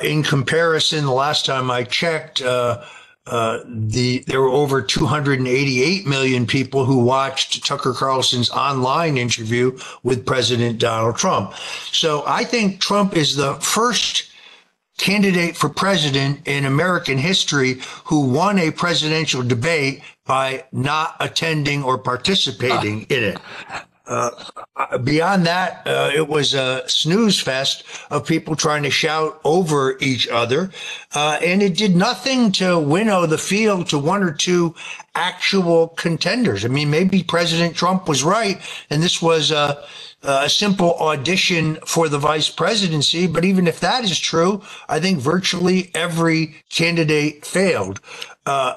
in 0.03 0.23
comparison, 0.23 1.05
the 1.05 1.11
last 1.11 1.45
time 1.45 1.71
I 1.71 1.83
checked 1.83 2.41
uh, 3.27 3.59
the 3.65 4.19
there 4.27 4.41
were 4.41 4.49
over 4.49 4.81
288 4.81 6.05
million 6.05 6.45
people 6.45 6.85
who 6.85 7.03
watched 7.03 7.65
Tucker 7.65 7.93
Carlson's 7.93 8.51
online 8.51 9.17
interview 9.17 9.77
with 10.03 10.25
President 10.25 10.79
Donald 10.79 11.17
Trump. 11.17 11.53
So 11.91 12.23
I 12.27 12.43
think 12.43 12.79
Trump 12.79 13.15
is 13.15 13.35
the 13.35 13.55
first 13.55 14.29
candidate 14.97 15.57
for 15.57 15.69
president 15.69 16.47
in 16.47 16.65
American 16.65 17.17
history 17.17 17.79
who 18.05 18.29
won 18.29 18.59
a 18.59 18.71
presidential 18.71 19.43
debate 19.43 20.01
by 20.25 20.63
not 20.71 21.15
attending 21.19 21.83
or 21.83 21.97
participating 21.97 23.03
in 23.03 23.23
it. 23.23 23.37
Uh, 24.07 24.29
beyond 25.03 25.45
that, 25.45 25.85
uh, 25.87 26.11
it 26.13 26.27
was 26.27 26.53
a 26.53 26.87
snooze 26.87 27.39
fest 27.39 27.83
of 28.11 28.25
people 28.25 28.55
trying 28.55 28.83
to 28.83 28.89
shout 28.91 29.39
over 29.43 29.97
each 29.99 30.27
other. 30.27 30.69
Uh, 31.13 31.39
and 31.43 31.61
it 31.61 31.75
did 31.75 31.95
nothing 31.95 32.51
to 32.51 32.79
winnow 32.79 33.25
the 33.25 33.37
field 33.37 33.87
to 33.87 33.97
one 33.97 34.21
or 34.21 34.31
two 34.31 34.75
actual 35.15 35.89
contenders. 35.89 36.65
I 36.65 36.67
mean, 36.67 36.89
maybe 36.89 37.23
President 37.23 37.75
Trump 37.75 38.07
was 38.07 38.23
right, 38.23 38.61
and 38.89 39.01
this 39.01 39.21
was 39.21 39.51
a, 39.51 39.83
a 40.21 40.49
simple 40.49 40.93
audition 40.99 41.77
for 41.85 42.07
the 42.09 42.19
vice 42.19 42.49
presidency. 42.49 43.25
But 43.27 43.45
even 43.45 43.67
if 43.67 43.79
that 43.79 44.03
is 44.03 44.19
true, 44.19 44.61
I 44.87 44.99
think 44.99 45.19
virtually 45.19 45.89
every 45.95 46.63
candidate 46.69 47.45
failed. 47.45 48.01
Uh, 48.45 48.75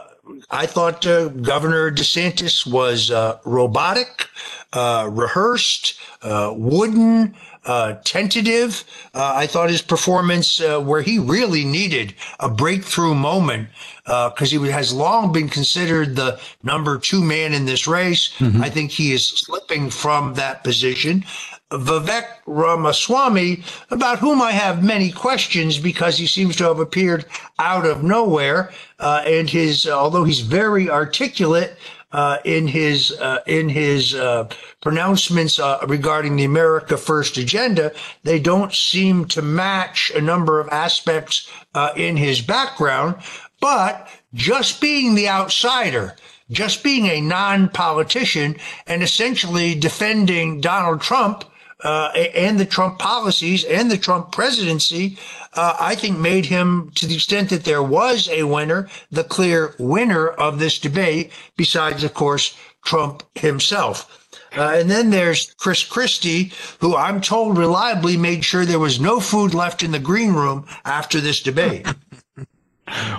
I 0.51 0.67
thought 0.67 1.07
uh, 1.07 1.29
Governor 1.29 1.91
DeSantis 1.91 2.67
was 2.67 3.11
uh, 3.11 3.39
robotic, 3.45 4.29
uh, 4.73 5.09
rehearsed, 5.11 5.99
uh, 6.23 6.53
wooden, 6.57 7.35
uh, 7.65 7.95
tentative. 8.05 8.85
Uh, 9.15 9.33
I 9.35 9.47
thought 9.47 9.69
his 9.69 9.83
performance, 9.83 10.61
where 10.61 11.03
he 11.03 11.19
really 11.19 11.65
needed 11.65 12.15
a 12.41 12.49
breakthrough 12.49 13.15
moment, 13.15 13.69
because 14.05 14.51
he 14.51 14.57
has 14.69 14.93
long 14.93 15.33
been 15.33 15.49
considered 15.49 16.17
the 16.17 16.41
number 16.63 16.99
two 16.99 17.23
man 17.23 17.53
in 17.53 17.67
this 17.67 17.87
race. 17.87 18.33
Mm-hmm. 18.39 18.63
I 18.63 18.71
think 18.71 18.91
he 18.91 19.13
is 19.13 19.27
slipping 19.27 19.91
from 19.91 20.35
that 20.35 20.65
position. 20.65 21.25
Vivek 21.71 22.27
Ramaswamy, 22.47 23.63
about 23.91 24.19
whom 24.19 24.41
I 24.41 24.53
have 24.53 24.83
many 24.83 25.13
questions 25.13 25.79
because 25.79 26.17
he 26.17 26.27
seems 26.27 26.57
to 26.57 26.65
have 26.65 26.81
appeared 26.81 27.27
out 27.59 27.85
of 27.85 28.03
nowhere. 28.03 28.73
Uh, 28.99 29.23
and 29.27 29.51
his, 29.51 29.87
although 29.87 30.25
he's 30.25 30.41
very 30.41 30.89
articulate, 30.89 31.77
uh, 32.13 32.39
in 32.45 32.67
his 32.67 33.13
uh, 33.21 33.41
in 33.47 33.69
his 33.69 34.15
uh, 34.15 34.49
pronouncements 34.81 35.59
uh, 35.59 35.79
regarding 35.87 36.37
the 36.37 36.45
America 36.45 36.97
First 36.97 37.37
agenda, 37.37 37.93
they 38.23 38.39
don't 38.39 38.73
seem 38.73 39.27
to 39.27 39.43
match 39.43 40.11
a 40.15 40.21
number 40.21 40.59
of 40.59 40.69
aspects 40.71 41.51
uh, 41.75 41.91
in 41.97 42.17
his 42.17 42.41
background. 42.41 43.17
But 43.61 44.09
just 44.33 44.81
being 44.81 45.15
the 45.15 45.29
outsider, 45.29 46.17
just 46.51 46.83
being 46.83 47.07
a 47.07 47.21
non-politician, 47.21 48.57
and 48.87 49.03
essentially 49.03 49.75
defending 49.75 50.61
Donald 50.61 51.03
Trump 51.03 51.45
uh, 51.85 52.09
and 52.35 52.59
the 52.59 52.67
Trump 52.67 52.99
policies 52.99 53.65
and 53.65 53.91
the 53.91 53.99
Trump 53.99 54.33
presidency, 54.33 55.19
uh, 55.55 55.77
I 55.79 55.95
think 55.95 56.19
made 56.19 56.47
him, 56.47 56.91
to 56.97 57.07
the 57.07 57.15
extent 57.15 57.51
that 57.51 57.65
there 57.65 57.83
was 57.83 58.29
a 58.29 58.45
winner, 58.45 58.89
the 59.11 59.25
clear 59.25 59.75
winner 59.79 60.29
of 60.29 60.59
this 60.59 60.79
debate, 60.79 61.31
besides, 61.57 62.03
of 62.05 62.15
course, 62.15 62.57
Trump 62.85 63.23
himself. 63.35 64.15
Uh, 64.57 64.77
and 64.77 64.91
then 64.91 65.11
there's 65.11 65.55
Chris 65.59 65.85
Christie, 65.85 66.53
who 66.81 66.97
I'm 66.97 67.21
told 67.21 67.59
reliably 67.59 68.17
made 68.17 68.45
sure 68.45 68.65
there 68.65 68.79
was 68.79 68.99
no 68.99 69.21
food 69.21 69.55
left 69.55 69.83
in 69.83 69.93
the 69.93 69.99
green 69.99 70.33
room 70.33 70.67
after 70.85 71.21
this 71.21 71.41
debate. 71.41 71.87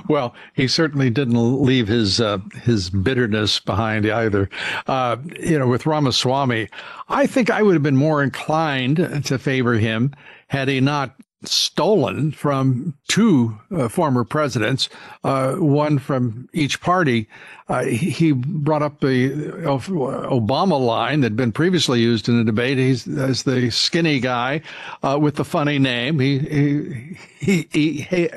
Well, 0.07 0.33
he 0.53 0.67
certainly 0.67 1.09
didn't 1.09 1.63
leave 1.63 1.87
his 1.87 2.19
uh, 2.19 2.39
his 2.63 2.89
bitterness 2.89 3.59
behind 3.59 4.05
either. 4.05 4.49
Uh, 4.87 5.17
you 5.39 5.57
know, 5.59 5.67
with 5.67 5.85
Ramaswamy, 5.85 6.69
I 7.09 7.27
think 7.27 7.49
I 7.49 7.61
would 7.61 7.73
have 7.73 7.83
been 7.83 7.95
more 7.95 8.23
inclined 8.23 9.23
to 9.25 9.37
favor 9.37 9.75
him 9.75 10.13
had 10.47 10.67
he 10.67 10.79
not 10.79 11.15
stolen 11.43 12.31
from 12.31 12.93
two 13.07 13.57
uh, 13.71 13.87
former 13.87 14.23
presidents, 14.23 14.89
uh, 15.23 15.53
one 15.55 15.97
from 15.97 16.49
each 16.53 16.81
party. 16.81 17.27
Uh, 17.67 17.83
he 17.83 18.31
brought 18.31 18.81
up 18.81 18.99
the 18.99 19.29
Obama 19.63 20.83
line 20.83 21.21
that 21.21 21.27
had 21.27 21.35
been 21.35 21.51
previously 21.51 22.01
used 22.01 22.27
in 22.27 22.37
the 22.37 22.43
debate. 22.43 22.77
He's 22.77 23.07
as 23.07 23.43
the 23.43 23.69
skinny 23.69 24.19
guy 24.19 24.61
uh, 25.03 25.17
with 25.21 25.35
the 25.35 25.45
funny 25.45 25.79
name. 25.79 26.19
He 26.19 26.39
he 26.39 27.07
he. 27.39 27.67
he, 27.71 28.01
he 28.01 28.29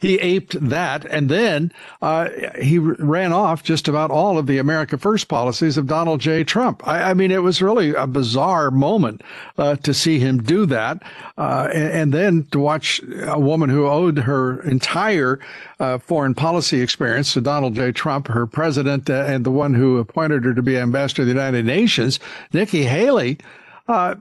he 0.00 0.18
aped 0.18 0.56
that, 0.68 1.04
and 1.04 1.28
then 1.28 1.72
uh, 2.02 2.28
he 2.60 2.78
ran 2.78 3.32
off 3.32 3.62
just 3.62 3.88
about 3.88 4.10
all 4.10 4.38
of 4.38 4.46
the 4.46 4.58
America 4.58 4.98
First 4.98 5.28
policies 5.28 5.76
of 5.76 5.86
Donald 5.86 6.20
J. 6.20 6.44
Trump. 6.44 6.86
I, 6.86 7.10
I 7.10 7.14
mean, 7.14 7.30
it 7.30 7.42
was 7.42 7.62
really 7.62 7.94
a 7.94 8.06
bizarre 8.06 8.70
moment 8.70 9.22
uh, 9.56 9.76
to 9.76 9.92
see 9.92 10.18
him 10.18 10.42
do 10.42 10.66
that, 10.66 11.02
uh, 11.36 11.68
and, 11.72 11.92
and, 11.92 12.14
then 12.14 12.37
to 12.44 12.58
watch 12.58 13.00
a 13.22 13.38
woman 13.38 13.70
who 13.70 13.86
owed 13.86 14.18
her 14.18 14.62
entire 14.62 15.38
uh, 15.80 15.98
foreign 15.98 16.34
policy 16.34 16.80
experience 16.80 17.32
to 17.32 17.40
Donald 17.40 17.74
J. 17.74 17.92
Trump, 17.92 18.28
her 18.28 18.46
president, 18.46 19.08
uh, 19.08 19.24
and 19.26 19.44
the 19.44 19.50
one 19.50 19.74
who 19.74 19.98
appointed 19.98 20.44
her 20.44 20.54
to 20.54 20.62
be 20.62 20.76
ambassador 20.76 21.22
to 21.22 21.24
the 21.24 21.30
United 21.30 21.64
Nations, 21.64 22.20
Nikki 22.52 22.84
Haley 22.84 23.38
uh, 23.88 24.14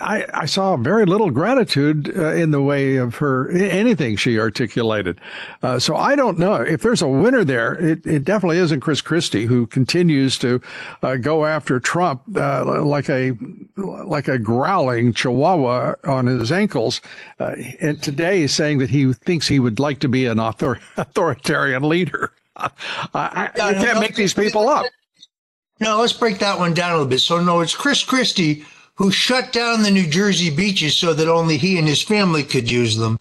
I, 0.00 0.24
I, 0.32 0.46
saw 0.46 0.78
very 0.78 1.04
little 1.04 1.30
gratitude 1.30 2.10
uh, 2.16 2.32
in 2.32 2.52
the 2.52 2.62
way 2.62 2.96
of 2.96 3.16
her 3.16 3.50
anything 3.50 4.16
she 4.16 4.38
articulated. 4.38 5.20
Uh, 5.62 5.78
so 5.78 5.94
I 5.94 6.16
don't 6.16 6.38
know 6.38 6.54
if 6.54 6.80
there's 6.80 7.02
a 7.02 7.08
winner 7.08 7.44
there. 7.44 7.74
It, 7.74 8.06
it 8.06 8.24
definitely 8.24 8.56
isn't 8.58 8.80
Chris 8.80 9.02
Christie, 9.02 9.44
who 9.44 9.66
continues 9.66 10.38
to 10.38 10.62
uh, 11.02 11.16
go 11.16 11.44
after 11.44 11.78
Trump 11.78 12.22
uh, 12.34 12.82
like 12.82 13.10
a 13.10 13.36
like 13.76 14.26
a 14.26 14.38
growling 14.38 15.12
chihuahua 15.12 15.96
on 16.04 16.26
his 16.26 16.50
ankles. 16.50 17.02
Uh, 17.38 17.56
and 17.80 18.02
today 18.02 18.40
he's 18.40 18.54
saying 18.54 18.78
that 18.78 18.88
he 18.88 19.12
thinks 19.12 19.46
he 19.46 19.60
would 19.60 19.78
like 19.78 19.98
to 19.98 20.08
be 20.08 20.24
an 20.24 20.40
author- 20.40 20.80
authoritarian 20.96 21.82
leader. 21.82 22.32
I, 22.56 22.70
I, 23.14 23.70
you 23.70 23.84
can't 23.84 24.00
make 24.00 24.14
these 24.14 24.32
people 24.32 24.66
up. 24.68 24.86
No, 25.78 26.00
let's 26.00 26.12
break 26.14 26.38
that 26.38 26.58
one 26.58 26.72
down 26.72 26.92
a 26.92 26.94
little 26.94 27.08
bit. 27.08 27.20
So, 27.20 27.42
no, 27.42 27.60
it's 27.60 27.74
Chris 27.74 28.04
Christie 28.04 28.64
who 29.00 29.10
shut 29.10 29.50
down 29.50 29.82
the 29.82 29.90
New 29.90 30.06
Jersey 30.06 30.50
beaches 30.50 30.94
so 30.94 31.14
that 31.14 31.26
only 31.26 31.56
he 31.56 31.78
and 31.78 31.88
his 31.88 32.02
family 32.02 32.42
could 32.42 32.70
use 32.70 32.98
them 32.98 33.18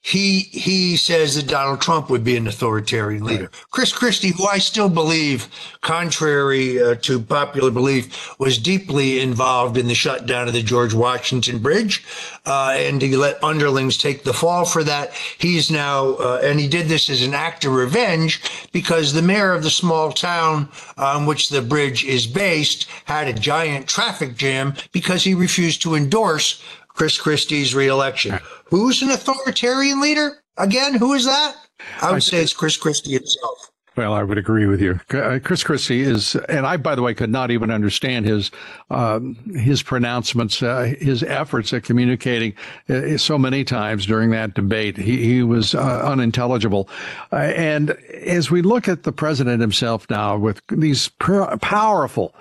he 0.00 0.40
he 0.40 0.96
says 0.96 1.34
that 1.34 1.48
Donald 1.48 1.80
Trump 1.80 2.08
would 2.08 2.22
be 2.22 2.36
an 2.36 2.46
authoritarian 2.46 3.24
leader. 3.24 3.42
Right. 3.44 3.64
Chris 3.70 3.92
Christie, 3.92 4.30
who 4.30 4.46
I 4.46 4.58
still 4.58 4.88
believe, 4.88 5.48
contrary 5.80 6.80
uh, 6.80 6.94
to 7.02 7.20
popular 7.20 7.70
belief, 7.70 8.38
was 8.38 8.58
deeply 8.58 9.20
involved 9.20 9.76
in 9.76 9.88
the 9.88 9.94
shutdown 9.94 10.46
of 10.46 10.54
the 10.54 10.62
George 10.62 10.94
Washington 10.94 11.58
Bridge, 11.58 12.04
uh, 12.46 12.74
and 12.76 13.02
he 13.02 13.16
let 13.16 13.42
underlings 13.42 13.96
take 13.96 14.22
the 14.22 14.32
fall 14.32 14.64
for 14.64 14.84
that. 14.84 15.12
He's 15.36 15.70
now, 15.70 16.14
uh, 16.14 16.40
and 16.44 16.60
he 16.60 16.68
did 16.68 16.86
this 16.86 17.10
as 17.10 17.22
an 17.22 17.34
act 17.34 17.64
of 17.64 17.72
revenge 17.72 18.40
because 18.72 19.12
the 19.12 19.22
mayor 19.22 19.52
of 19.52 19.64
the 19.64 19.70
small 19.70 20.12
town 20.12 20.68
on 20.96 21.26
which 21.26 21.48
the 21.48 21.60
bridge 21.60 22.04
is 22.04 22.26
based 22.26 22.88
had 23.04 23.26
a 23.26 23.32
giant 23.32 23.88
traffic 23.88 24.36
jam 24.36 24.74
because 24.92 25.24
he 25.24 25.34
refused 25.34 25.82
to 25.82 25.96
endorse 25.96 26.62
Chris 26.98 27.16
Christie's 27.16 27.76
reelection. 27.76 28.40
Who's 28.64 29.02
an 29.02 29.10
authoritarian 29.10 30.00
leader? 30.00 30.42
Again, 30.56 30.94
who 30.94 31.14
is 31.14 31.26
that? 31.26 31.54
I 32.02 32.10
would 32.10 32.16
I, 32.16 32.18
say 32.18 32.42
it's 32.42 32.52
Chris 32.52 32.76
Christie 32.76 33.12
himself. 33.12 33.70
Well, 33.96 34.12
I 34.12 34.24
would 34.24 34.36
agree 34.36 34.66
with 34.66 34.80
you. 34.80 34.98
Uh, 35.10 35.38
Chris 35.42 35.62
Christie 35.62 36.02
is, 36.02 36.34
and 36.48 36.66
I, 36.66 36.76
by 36.76 36.96
the 36.96 37.02
way, 37.02 37.14
could 37.14 37.30
not 37.30 37.52
even 37.52 37.70
understand 37.70 38.26
his 38.26 38.50
um, 38.90 39.36
his 39.54 39.80
pronouncements, 39.80 40.60
uh, 40.60 40.92
his 40.98 41.22
efforts 41.22 41.72
at 41.72 41.84
communicating 41.84 42.54
uh, 42.88 43.16
so 43.16 43.38
many 43.38 43.62
times 43.62 44.04
during 44.04 44.30
that 44.30 44.54
debate. 44.54 44.96
He, 44.96 45.24
he 45.24 45.42
was 45.44 45.76
uh, 45.76 46.02
unintelligible. 46.04 46.88
Uh, 47.32 47.36
and 47.36 47.90
as 48.22 48.50
we 48.50 48.60
look 48.60 48.88
at 48.88 49.04
the 49.04 49.12
president 49.12 49.60
himself 49.60 50.08
now, 50.10 50.36
with 50.36 50.62
these 50.68 51.10
powerful 51.18 52.34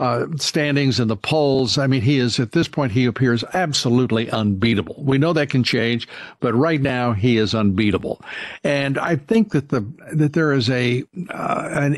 uh, 0.00 0.26
standings 0.36 1.00
in 1.00 1.08
the 1.08 1.16
polls. 1.16 1.78
I 1.78 1.86
mean, 1.86 2.02
he 2.02 2.18
is 2.18 2.40
at 2.40 2.52
this 2.52 2.68
point, 2.68 2.92
he 2.92 3.04
appears 3.04 3.44
absolutely 3.54 4.30
unbeatable. 4.30 4.96
We 4.98 5.18
know 5.18 5.32
that 5.32 5.50
can 5.50 5.62
change, 5.62 6.08
but 6.40 6.54
right 6.54 6.80
now 6.80 7.12
he 7.12 7.36
is 7.36 7.54
unbeatable. 7.54 8.20
And 8.62 8.98
I 8.98 9.16
think 9.16 9.52
that 9.52 9.68
the 9.68 9.84
that 10.12 10.32
there 10.32 10.52
is 10.52 10.68
a 10.70 11.04
uh, 11.30 11.68
an, 11.72 11.96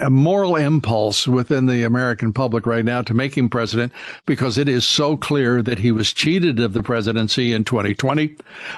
a 0.00 0.10
moral 0.10 0.56
impulse 0.56 1.28
within 1.28 1.66
the 1.66 1.84
American 1.84 2.32
public 2.32 2.66
right 2.66 2.84
now 2.84 3.02
to 3.02 3.14
make 3.14 3.36
him 3.36 3.48
president 3.48 3.92
because 4.26 4.58
it 4.58 4.68
is 4.68 4.84
so 4.84 5.16
clear 5.16 5.62
that 5.62 5.78
he 5.78 5.92
was 5.92 6.12
cheated 6.12 6.58
of 6.60 6.72
the 6.72 6.82
presidency 6.82 7.52
in 7.52 7.64
2020, 7.64 8.36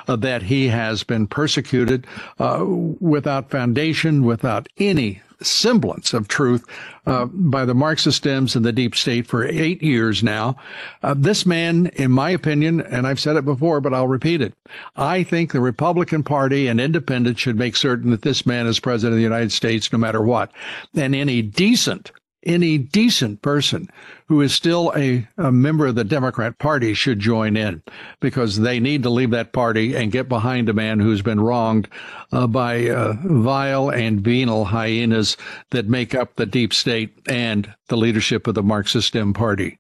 uh, 0.09 0.17
that 0.17 0.43
he 0.43 0.69
has 0.69 1.03
been 1.03 1.27
persecuted 1.27 2.07
uh, 2.39 2.65
without 3.01 3.51
foundation, 3.51 4.25
without 4.25 4.69
any 4.79 5.21
semblance 5.43 6.15
of 6.15 6.29
truth 6.29 6.65
uh, 7.07 7.27
by 7.27 7.65
the 7.65 7.75
Marxist 7.75 8.25
Dems 8.25 8.57
and 8.57 8.65
the 8.65 8.73
deep 8.73 8.95
state 8.95 9.27
for 9.27 9.45
eight 9.45 9.83
years 9.83 10.23
now. 10.23 10.57
Uh, 11.03 11.15
this 11.17 11.45
man, 11.45 11.87
in 11.95 12.11
my 12.11 12.31
opinion, 12.31 12.81
and 12.81 13.07
I've 13.07 13.21
said 13.21 13.37
it 13.37 13.45
before, 13.45 13.81
but 13.81 13.95
I'll 13.95 14.09
repeat 14.09 14.41
it. 14.41 14.55
I 14.97 15.23
think 15.23 15.53
the 15.53 15.61
Republican 15.61 16.23
Party 16.23 16.67
and 16.67 16.81
independents 16.81 17.41
should 17.41 17.57
make 17.57 17.77
certain 17.77 18.11
that 18.11 18.23
this 18.23 18.47
man 18.47 18.67
is 18.67 18.81
president 18.81 19.15
of 19.15 19.19
the 19.19 19.23
United 19.23 19.53
States 19.53 19.93
no 19.93 19.99
matter 19.99 20.23
what. 20.23 20.51
And 20.95 21.15
any 21.15 21.43
decent 21.43 22.11
any 22.47 22.79
decent 22.79 23.43
person 23.43 23.89
who 24.27 24.41
is 24.41 24.55
still 24.55 24.93
a, 24.97 25.27
a, 25.37 25.53
member 25.53 25.87
of 25.87 25.95
the 25.95 26.05
Democrat 26.05 26.59
Party 26.59 26.95
should 26.95 27.19
join 27.19 27.57
in 27.57 27.83
because 28.21 28.59
they 28.59 28.81
need 28.81 29.03
to 29.03 29.11
leave 29.11 29.31
that 29.31 29.53
party 29.53 29.95
and 29.95 30.13
get 30.13 30.29
behind 30.29 30.69
a 30.69 30.73
man 30.73 31.01
who's 31.01 31.23
been 31.23 31.41
wronged 31.41 31.89
uh, 32.33 32.47
by 32.47 32.89
uh, 32.89 33.15
vile 33.25 33.91
and 33.91 34.21
venal 34.21 34.65
hyenas 34.65 35.37
that 35.71 35.89
make 35.89 36.15
up 36.15 36.37
the 36.37 36.47
deep 36.47 36.73
state 36.73 37.19
and 37.29 37.73
the 37.89 37.97
leadership 37.97 38.47
of 38.47 38.55
the 38.55 38.63
Marxist 38.63 39.13
Dem 39.13 39.33
Party. 39.33 39.79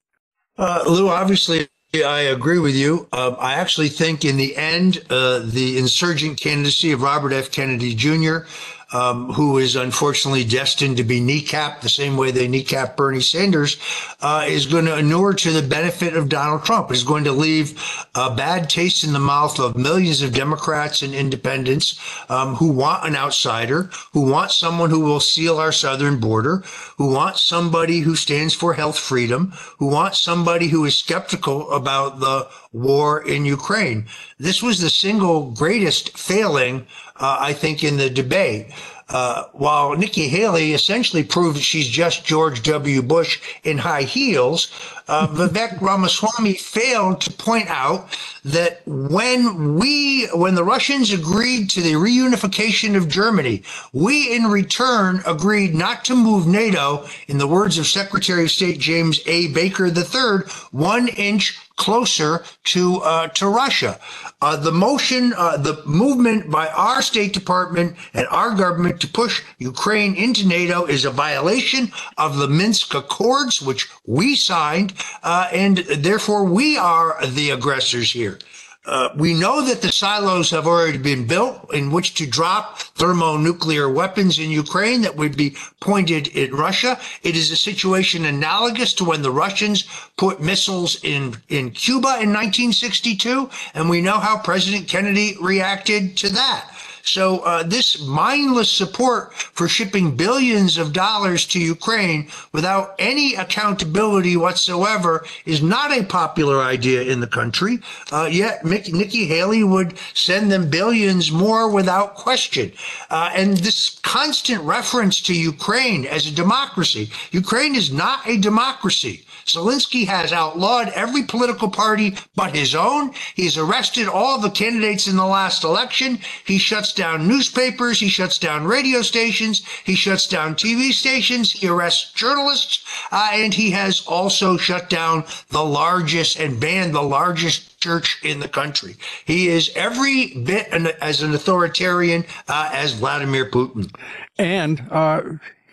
Uh, 0.58 0.84
Lou, 0.86 1.08
obviously, 1.08 1.68
I 1.94 2.20
agree 2.20 2.58
with 2.58 2.74
you. 2.74 3.08
Uh, 3.12 3.34
I 3.38 3.54
actually 3.54 3.88
think 3.88 4.24
in 4.24 4.36
the 4.36 4.56
end, 4.56 5.04
uh, 5.10 5.40
the 5.40 5.78
insurgent 5.78 6.40
candidacy 6.40 6.92
of 6.92 7.02
Robert 7.02 7.32
F. 7.32 7.50
Kennedy 7.50 7.94
Jr 7.94 8.46
um, 8.94 9.32
who 9.32 9.58
is 9.58 9.74
unfortunately 9.74 10.44
destined 10.44 10.96
to 10.96 11.04
be 11.04 11.20
kneecapped 11.20 11.80
the 11.80 11.88
same 11.88 12.16
way 12.16 12.30
they 12.30 12.46
kneecapped 12.46 12.96
Bernie 12.96 13.20
Sanders, 13.20 13.76
uh, 14.22 14.46
is 14.48 14.66
going 14.66 14.84
to 14.86 14.96
inure 14.96 15.34
to 15.34 15.50
the 15.50 15.66
benefit 15.66 16.16
of 16.16 16.28
Donald 16.28 16.64
Trump. 16.64 16.90
Is 16.90 17.02
going 17.02 17.24
to 17.24 17.32
leave 17.32 17.78
a 18.14 18.34
bad 18.34 18.70
taste 18.70 19.02
in 19.02 19.12
the 19.12 19.18
mouth 19.18 19.58
of 19.58 19.76
millions 19.76 20.22
of 20.22 20.32
Democrats 20.32 21.02
and 21.02 21.14
independents 21.14 21.98
um, 22.30 22.54
who 22.54 22.68
want 22.68 23.04
an 23.04 23.16
outsider, 23.16 23.90
who 24.12 24.30
want 24.30 24.52
someone 24.52 24.90
who 24.90 25.00
will 25.00 25.20
seal 25.20 25.58
our 25.58 25.72
southern 25.72 26.20
border, 26.20 26.62
who 26.96 27.12
want 27.12 27.36
somebody 27.36 28.00
who 28.00 28.14
stands 28.14 28.54
for 28.54 28.74
health 28.74 28.98
freedom, 28.98 29.52
who 29.78 29.88
want 29.88 30.14
somebody 30.14 30.68
who 30.68 30.84
is 30.84 30.94
skeptical 30.96 31.70
about 31.72 32.20
the 32.20 32.48
war 32.72 33.26
in 33.26 33.44
Ukraine. 33.44 34.06
This 34.38 34.62
was 34.62 34.80
the 34.80 34.90
single 34.90 35.50
greatest 35.50 36.16
failing 36.16 36.86
uh, 37.16 37.38
I 37.40 37.52
think, 37.52 37.84
in 37.84 37.96
the 37.96 38.10
debate. 38.10 38.72
Uh, 39.10 39.44
while 39.52 39.94
Nikki 39.94 40.28
Haley 40.28 40.72
essentially 40.72 41.22
proved 41.22 41.58
she's 41.58 41.86
just 41.86 42.24
George 42.24 42.62
W. 42.62 43.02
Bush 43.02 43.38
in 43.62 43.76
high 43.76 44.02
heels, 44.02 44.70
uh, 45.08 45.26
Vivek 45.30 45.78
Ramaswamy 45.80 46.54
failed 46.54 47.20
to 47.20 47.32
point 47.32 47.68
out 47.68 48.08
that 48.44 48.80
when 48.86 49.74
we, 49.74 50.26
when 50.28 50.54
the 50.54 50.64
Russians 50.64 51.12
agreed 51.12 51.68
to 51.70 51.82
the 51.82 51.92
reunification 51.92 52.96
of 52.96 53.08
Germany, 53.08 53.62
we 53.92 54.34
in 54.34 54.44
return 54.44 55.22
agreed 55.26 55.74
not 55.74 56.04
to 56.06 56.16
move 56.16 56.46
NATO, 56.46 57.06
in 57.28 57.36
the 57.36 57.46
words 57.46 57.76
of 57.76 57.86
Secretary 57.86 58.44
of 58.44 58.50
State 58.50 58.78
James 58.78 59.20
A. 59.26 59.48
Baker 59.48 59.86
III, 59.86 60.50
one 60.72 61.08
inch 61.08 61.58
closer 61.76 62.44
to 62.64 63.00
uh, 63.02 63.28
to 63.28 63.48
Russia. 63.48 63.98
Uh, 64.40 64.56
the 64.56 64.72
motion, 64.72 65.32
uh, 65.36 65.56
the 65.56 65.82
movement 65.84 66.50
by 66.50 66.68
our 66.68 67.02
State 67.02 67.32
Department 67.32 67.96
and 68.12 68.26
our 68.28 68.54
government 68.54 69.00
to 69.00 69.08
push 69.08 69.42
Ukraine 69.58 70.14
into 70.14 70.46
NATO 70.46 70.84
is 70.84 71.04
a 71.04 71.10
violation 71.10 71.92
of 72.18 72.38
the 72.38 72.48
Minsk 72.48 72.94
Accords, 72.94 73.60
which 73.60 73.88
we 74.06 74.36
signed, 74.36 74.94
uh, 75.22 75.48
and 75.52 75.78
therefore 75.78 76.44
we 76.44 76.76
are 76.76 77.24
the 77.26 77.50
aggressors 77.50 78.12
here. 78.12 78.38
Uh, 78.86 79.08
we 79.16 79.32
know 79.32 79.64
that 79.64 79.80
the 79.80 79.90
silos 79.90 80.50
have 80.50 80.66
already 80.66 80.98
been 80.98 81.26
built 81.26 81.72
in 81.72 81.90
which 81.90 82.12
to 82.14 82.26
drop 82.26 82.78
thermonuclear 82.78 83.88
weapons 83.88 84.38
in 84.38 84.50
Ukraine 84.50 85.00
that 85.00 85.16
would 85.16 85.36
be 85.38 85.56
pointed 85.80 86.36
at 86.36 86.52
Russia. 86.52 87.00
It 87.22 87.34
is 87.34 87.50
a 87.50 87.56
situation 87.56 88.26
analogous 88.26 88.92
to 88.94 89.04
when 89.04 89.22
the 89.22 89.30
Russians 89.30 89.88
put 90.18 90.42
missiles 90.42 91.02
in, 91.02 91.34
in 91.48 91.70
Cuba 91.70 92.20
in 92.20 92.30
1962. 92.32 93.48
And 93.72 93.88
we 93.88 94.02
know 94.02 94.18
how 94.18 94.38
President 94.38 94.86
Kennedy 94.86 95.36
reacted 95.40 96.18
to 96.18 96.28
that. 96.30 96.73
So 97.04 97.40
uh, 97.40 97.62
this 97.62 98.00
mindless 98.00 98.70
support 98.70 99.34
for 99.34 99.68
shipping 99.68 100.16
billions 100.16 100.78
of 100.78 100.94
dollars 100.94 101.46
to 101.48 101.60
Ukraine 101.60 102.28
without 102.52 102.94
any 102.98 103.34
accountability 103.34 104.36
whatsoever 104.36 105.24
is 105.44 105.62
not 105.62 105.92
a 105.92 106.04
popular 106.04 106.62
idea 106.62 107.02
in 107.02 107.20
the 107.20 107.26
country. 107.26 107.80
Uh, 108.10 108.28
yet 108.32 108.64
Nikki 108.64 109.26
Haley 109.26 109.64
would 109.64 109.98
send 110.14 110.50
them 110.50 110.70
billions 110.70 111.30
more 111.30 111.68
without 111.70 112.14
question. 112.14 112.72
Uh, 113.10 113.30
and 113.34 113.58
this 113.58 113.98
constant 114.00 114.62
reference 114.62 115.20
to 115.22 115.38
Ukraine 115.38 116.06
as 116.06 116.26
a 116.26 116.32
democracy, 116.32 117.10
Ukraine 117.32 117.74
is 117.74 117.92
not 117.92 118.20
a 118.26 118.38
democracy. 118.38 119.24
Zelensky 119.46 120.06
has 120.06 120.32
outlawed 120.32 120.88
every 120.90 121.22
political 121.22 121.70
party 121.70 122.16
but 122.34 122.54
his 122.54 122.74
own. 122.74 123.12
He's 123.34 123.58
arrested 123.58 124.08
all 124.08 124.38
the 124.38 124.50
candidates 124.50 125.06
in 125.06 125.16
the 125.16 125.26
last 125.26 125.64
election. 125.64 126.18
He 126.44 126.58
shuts 126.58 126.92
down 126.92 127.28
newspapers. 127.28 128.00
He 128.00 128.08
shuts 128.08 128.38
down 128.38 128.64
radio 128.64 129.02
stations. 129.02 129.64
He 129.84 129.94
shuts 129.94 130.26
down 130.26 130.54
TV 130.54 130.92
stations. 130.92 131.52
He 131.52 131.68
arrests 131.68 132.12
journalists. 132.12 132.84
Uh, 133.10 133.30
and 133.32 133.54
he 133.54 133.70
has 133.72 134.06
also 134.06 134.56
shut 134.56 134.90
down 134.90 135.24
the 135.50 135.64
largest 135.64 136.38
and 136.38 136.60
banned 136.60 136.94
the 136.94 137.02
largest 137.02 137.80
church 137.80 138.20
in 138.24 138.40
the 138.40 138.48
country. 138.48 138.96
He 139.26 139.48
is 139.48 139.70
every 139.74 140.34
bit 140.34 140.68
an, 140.72 140.88
as 141.02 141.22
an 141.22 141.34
authoritarian 141.34 142.24
uh, 142.48 142.70
as 142.72 142.94
Vladimir 142.94 143.50
Putin. 143.50 143.94
And 144.38 144.82
uh, 144.90 145.22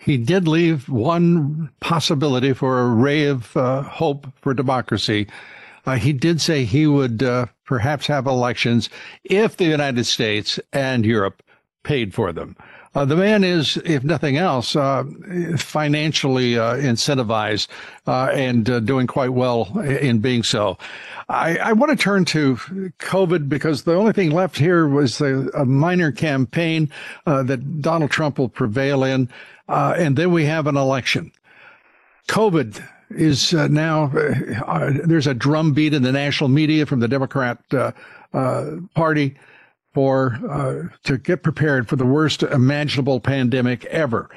he 0.04 0.16
did 0.16 0.48
leave 0.48 0.88
one 0.88 1.70
possibility 1.80 2.52
for 2.52 2.80
a 2.80 2.88
ray 2.88 3.26
of 3.26 3.56
uh, 3.56 3.82
hope 3.82 4.26
for 4.40 4.52
democracy. 4.52 5.28
Uh, 5.86 5.96
he 5.96 6.12
did 6.12 6.40
say 6.40 6.64
he 6.64 6.86
would 6.86 7.22
uh, 7.22 7.46
perhaps 7.64 8.08
have 8.08 8.26
elections 8.26 8.90
if 9.24 9.56
the 9.56 9.64
United 9.64 10.04
States 10.04 10.58
and 10.72 11.06
Europe 11.06 11.42
paid 11.84 12.14
for 12.14 12.32
them. 12.32 12.56
Uh, 12.94 13.04
the 13.06 13.16
man 13.16 13.42
is, 13.42 13.78
if 13.84 14.04
nothing 14.04 14.36
else, 14.36 14.76
uh, 14.76 15.02
financially 15.56 16.58
uh, 16.58 16.74
incentivized 16.74 17.68
and 18.06 18.86
doing 18.86 19.06
quite 19.06 19.32
well 19.32 19.78
in 19.80 20.18
being 20.18 20.42
so. 20.42 20.76
I, 21.28 21.56
I, 21.56 21.72
want 21.72 21.90
to 21.90 21.96
turn 21.96 22.26
to 22.26 22.56
COVID 22.98 23.48
because 23.48 23.84
the 23.84 23.94
only 23.94 24.12
thing 24.12 24.30
left 24.30 24.58
here 24.58 24.86
was 24.86 25.20
a, 25.22 25.48
a 25.54 25.64
minor 25.64 26.12
campaign 26.12 26.90
that 27.24 27.80
Donald 27.80 28.10
Trump 28.10 28.38
will 28.38 28.50
prevail 28.50 29.04
in. 29.04 29.30
Uh, 29.68 29.94
and 29.96 30.16
then 30.16 30.30
we 30.32 30.44
have 30.44 30.66
an 30.66 30.76
election. 30.76 31.32
COVID 32.28 32.86
is 33.10 33.54
uh, 33.54 33.68
now, 33.68 34.10
uh, 34.14 34.34
uh 34.66 34.90
there's 35.04 35.26
a 35.26 35.34
drumbeat 35.34 35.94
in 35.94 36.02
the 36.02 36.12
national 36.12 36.48
media 36.48 36.86
from 36.86 37.00
the 37.00 37.08
Democrat 37.08 37.58
uh, 37.72 37.92
uh, 38.32 38.72
Party 38.94 39.34
for 39.92 40.38
uh, 40.48 40.96
to 41.04 41.18
get 41.18 41.42
prepared 41.42 41.88
for 41.88 41.96
the 41.96 42.06
worst 42.06 42.42
imaginable 42.42 43.20
pandemic 43.20 43.84
ever. 43.86 44.30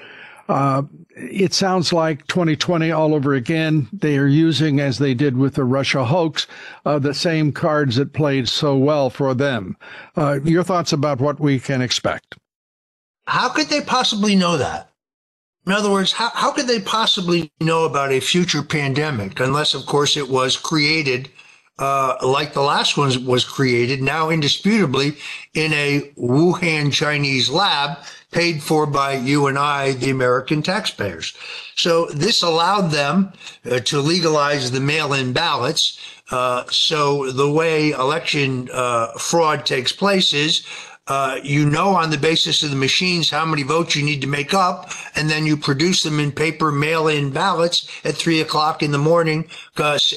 Uh, 0.47 0.83
it 1.15 1.53
sounds 1.53 1.91
like 1.91 2.27
2020 2.27 2.91
all 2.91 3.15
over 3.15 3.33
again. 3.33 3.87
They 3.91 4.17
are 4.17 4.27
using, 4.27 4.79
as 4.79 4.99
they 4.99 5.13
did 5.15 5.37
with 5.37 5.55
the 5.55 5.63
Russia 5.63 6.05
hoax, 6.05 6.45
uh, 6.85 6.99
the 6.99 7.15
same 7.15 7.51
cards 7.51 7.95
that 7.95 8.13
played 8.13 8.47
so 8.47 8.77
well 8.77 9.09
for 9.09 9.33
them. 9.33 9.75
your 10.15 10.63
thoughts 10.63 10.93
about 10.93 11.19
what 11.19 11.39
we 11.39 11.59
can 11.59 11.81
expect? 11.81 12.35
How 13.27 13.49
could 13.49 13.67
they 13.67 13.81
possibly 13.81 14.35
know 14.35 14.57
that? 14.57 14.91
In 15.65 15.71
other 15.71 15.89
words, 15.89 16.11
how, 16.11 16.29
how 16.29 16.51
could 16.51 16.67
they 16.67 16.79
possibly 16.79 17.51
know 17.59 17.85
about 17.85 18.11
a 18.11 18.19
future 18.19 18.61
pandemic 18.61 19.39
unless, 19.39 19.73
of 19.73 19.87
course, 19.87 20.15
it 20.15 20.29
was 20.29 20.57
created 20.57 21.29
uh, 21.77 22.15
like 22.21 22.53
the 22.53 22.61
last 22.61 22.97
one 22.97 23.25
was 23.25 23.43
created, 23.43 24.01
now 24.01 24.29
indisputably 24.29 25.17
in 25.53 25.73
a 25.73 26.11
Wuhan 26.17 26.91
Chinese 26.91 27.49
lab 27.49 27.97
paid 28.31 28.61
for 28.61 28.85
by 28.85 29.13
you 29.13 29.47
and 29.47 29.57
I, 29.57 29.93
the 29.93 30.09
American 30.09 30.61
taxpayers. 30.61 31.33
So 31.75 32.07
this 32.07 32.43
allowed 32.43 32.91
them 32.91 33.33
uh, 33.69 33.79
to 33.79 33.99
legalize 33.99 34.71
the 34.71 34.79
mail-in 34.79 35.33
ballots. 35.33 35.99
Uh, 36.31 36.63
so 36.69 37.31
the 37.31 37.49
way 37.49 37.91
election 37.91 38.69
uh, 38.73 39.11
fraud 39.17 39.65
takes 39.65 39.91
place 39.91 40.33
is 40.33 40.65
uh, 41.07 41.39
you 41.43 41.69
know 41.69 41.89
on 41.89 42.09
the 42.09 42.17
basis 42.17 42.63
of 42.63 42.71
the 42.71 42.75
machines 42.75 43.29
how 43.29 43.45
many 43.45 43.63
votes 43.63 43.95
you 43.95 44.03
need 44.03 44.21
to 44.21 44.27
make 44.27 44.53
up, 44.53 44.91
and 45.15 45.29
then 45.29 45.45
you 45.45 45.55
produce 45.55 46.03
them 46.03 46.19
in 46.19 46.31
paper 46.31 46.71
mail-in 46.71 47.29
ballots 47.29 47.87
at 48.03 48.15
three 48.15 48.41
o'clock 48.41 48.81
in 48.81 48.91
the 48.91 48.97
morning, 48.97 49.47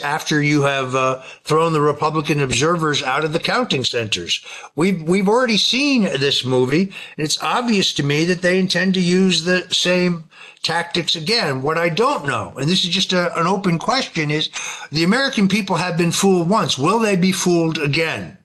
after 0.03 0.43
you 0.43 0.63
have 0.63 0.95
uh, 0.95 1.21
thrown 1.45 1.73
the 1.73 1.81
Republican 1.81 2.41
observers 2.41 3.03
out 3.03 3.25
of 3.25 3.33
the 3.33 3.39
counting 3.39 3.85
centers. 3.85 4.45
We've 4.77 5.03
we've 5.03 5.29
already 5.29 5.59
seen 5.59 6.05
this 6.05 6.45
movie, 6.45 6.93
and 7.17 7.25
it's 7.25 7.43
obvious 7.43 7.93
to 7.95 8.03
me 8.03 8.25
that 8.25 8.43
they 8.43 8.59
intend 8.59 8.95
to 8.95 9.01
use 9.01 9.45
the 9.45 9.67
same 9.71 10.25
tactics 10.63 11.15
again. 11.15 11.63
What 11.63 11.79
I 11.79 11.89
don't 11.89 12.27
know, 12.27 12.55
and 12.57 12.69
this 12.69 12.85
is 12.85 12.91
just 12.91 13.13
a, 13.13 13.39
an 13.39 13.47
open 13.47 13.79
question, 13.79 14.31
is 14.31 14.49
the 14.91 15.05
American 15.05 15.49
people 15.49 15.77
have 15.77 15.97
been 15.97 16.13
fooled 16.13 16.49
once. 16.49 16.79
Will 16.79 16.99
they 16.99 17.17
be 17.17 17.33
fooled 17.33 17.79
again? 17.79 18.39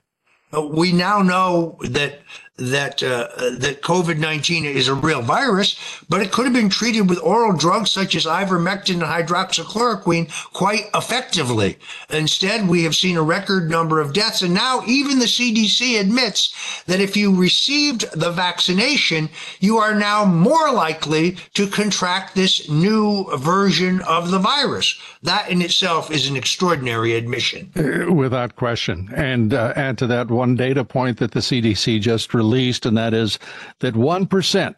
We 0.61 0.91
now 0.91 1.21
know 1.21 1.77
that 1.81 2.19
that 2.57 3.01
uh, 3.01 3.27
that 3.57 3.81
COVID 3.81 4.19
nineteen 4.19 4.63
is 4.63 4.87
a 4.87 4.93
real 4.93 5.23
virus, 5.23 5.75
but 6.07 6.21
it 6.21 6.31
could 6.31 6.45
have 6.45 6.53
been 6.53 6.69
treated 6.69 7.09
with 7.09 7.19
oral 7.23 7.57
drugs 7.57 7.89
such 7.89 8.13
as 8.13 8.25
ivermectin 8.25 9.01
and 9.01 9.01
hydroxychloroquine 9.01 10.31
quite 10.53 10.85
effectively. 10.93 11.79
Instead, 12.11 12.67
we 12.67 12.83
have 12.83 12.95
seen 12.95 13.17
a 13.17 13.23
record 13.23 13.71
number 13.71 13.99
of 13.99 14.13
deaths, 14.13 14.43
and 14.43 14.53
now 14.53 14.83
even 14.85 15.17
the 15.17 15.25
CDC 15.25 15.99
admits 15.99 16.83
that 16.85 16.99
if 16.99 17.17
you 17.17 17.35
received 17.35 18.05
the 18.13 18.31
vaccination, 18.31 19.29
you 19.59 19.79
are 19.79 19.95
now 19.95 20.23
more 20.23 20.71
likely 20.71 21.31
to 21.55 21.65
contract 21.65 22.35
this 22.35 22.69
new 22.69 23.25
version 23.37 23.99
of 24.01 24.29
the 24.29 24.39
virus. 24.39 24.99
That 25.23 25.49
in 25.49 25.61
itself 25.61 26.11
is 26.11 26.29
an 26.29 26.35
extraordinary 26.35 27.15
admission, 27.15 27.71
uh, 27.75 28.13
without 28.13 28.55
question. 28.57 29.09
And 29.15 29.55
uh, 29.55 29.73
add 29.75 29.97
to 29.99 30.07
that 30.07 30.29
one 30.29 30.55
data 30.55 30.83
point 30.83 31.17
that 31.17 31.31
the 31.31 31.39
CDC 31.39 31.99
just 31.99 32.33
released 32.33 32.43
released, 32.53 32.85
and 32.85 32.97
that 32.97 33.13
is 33.13 33.39
that 33.79 33.95
1%, 33.95 34.75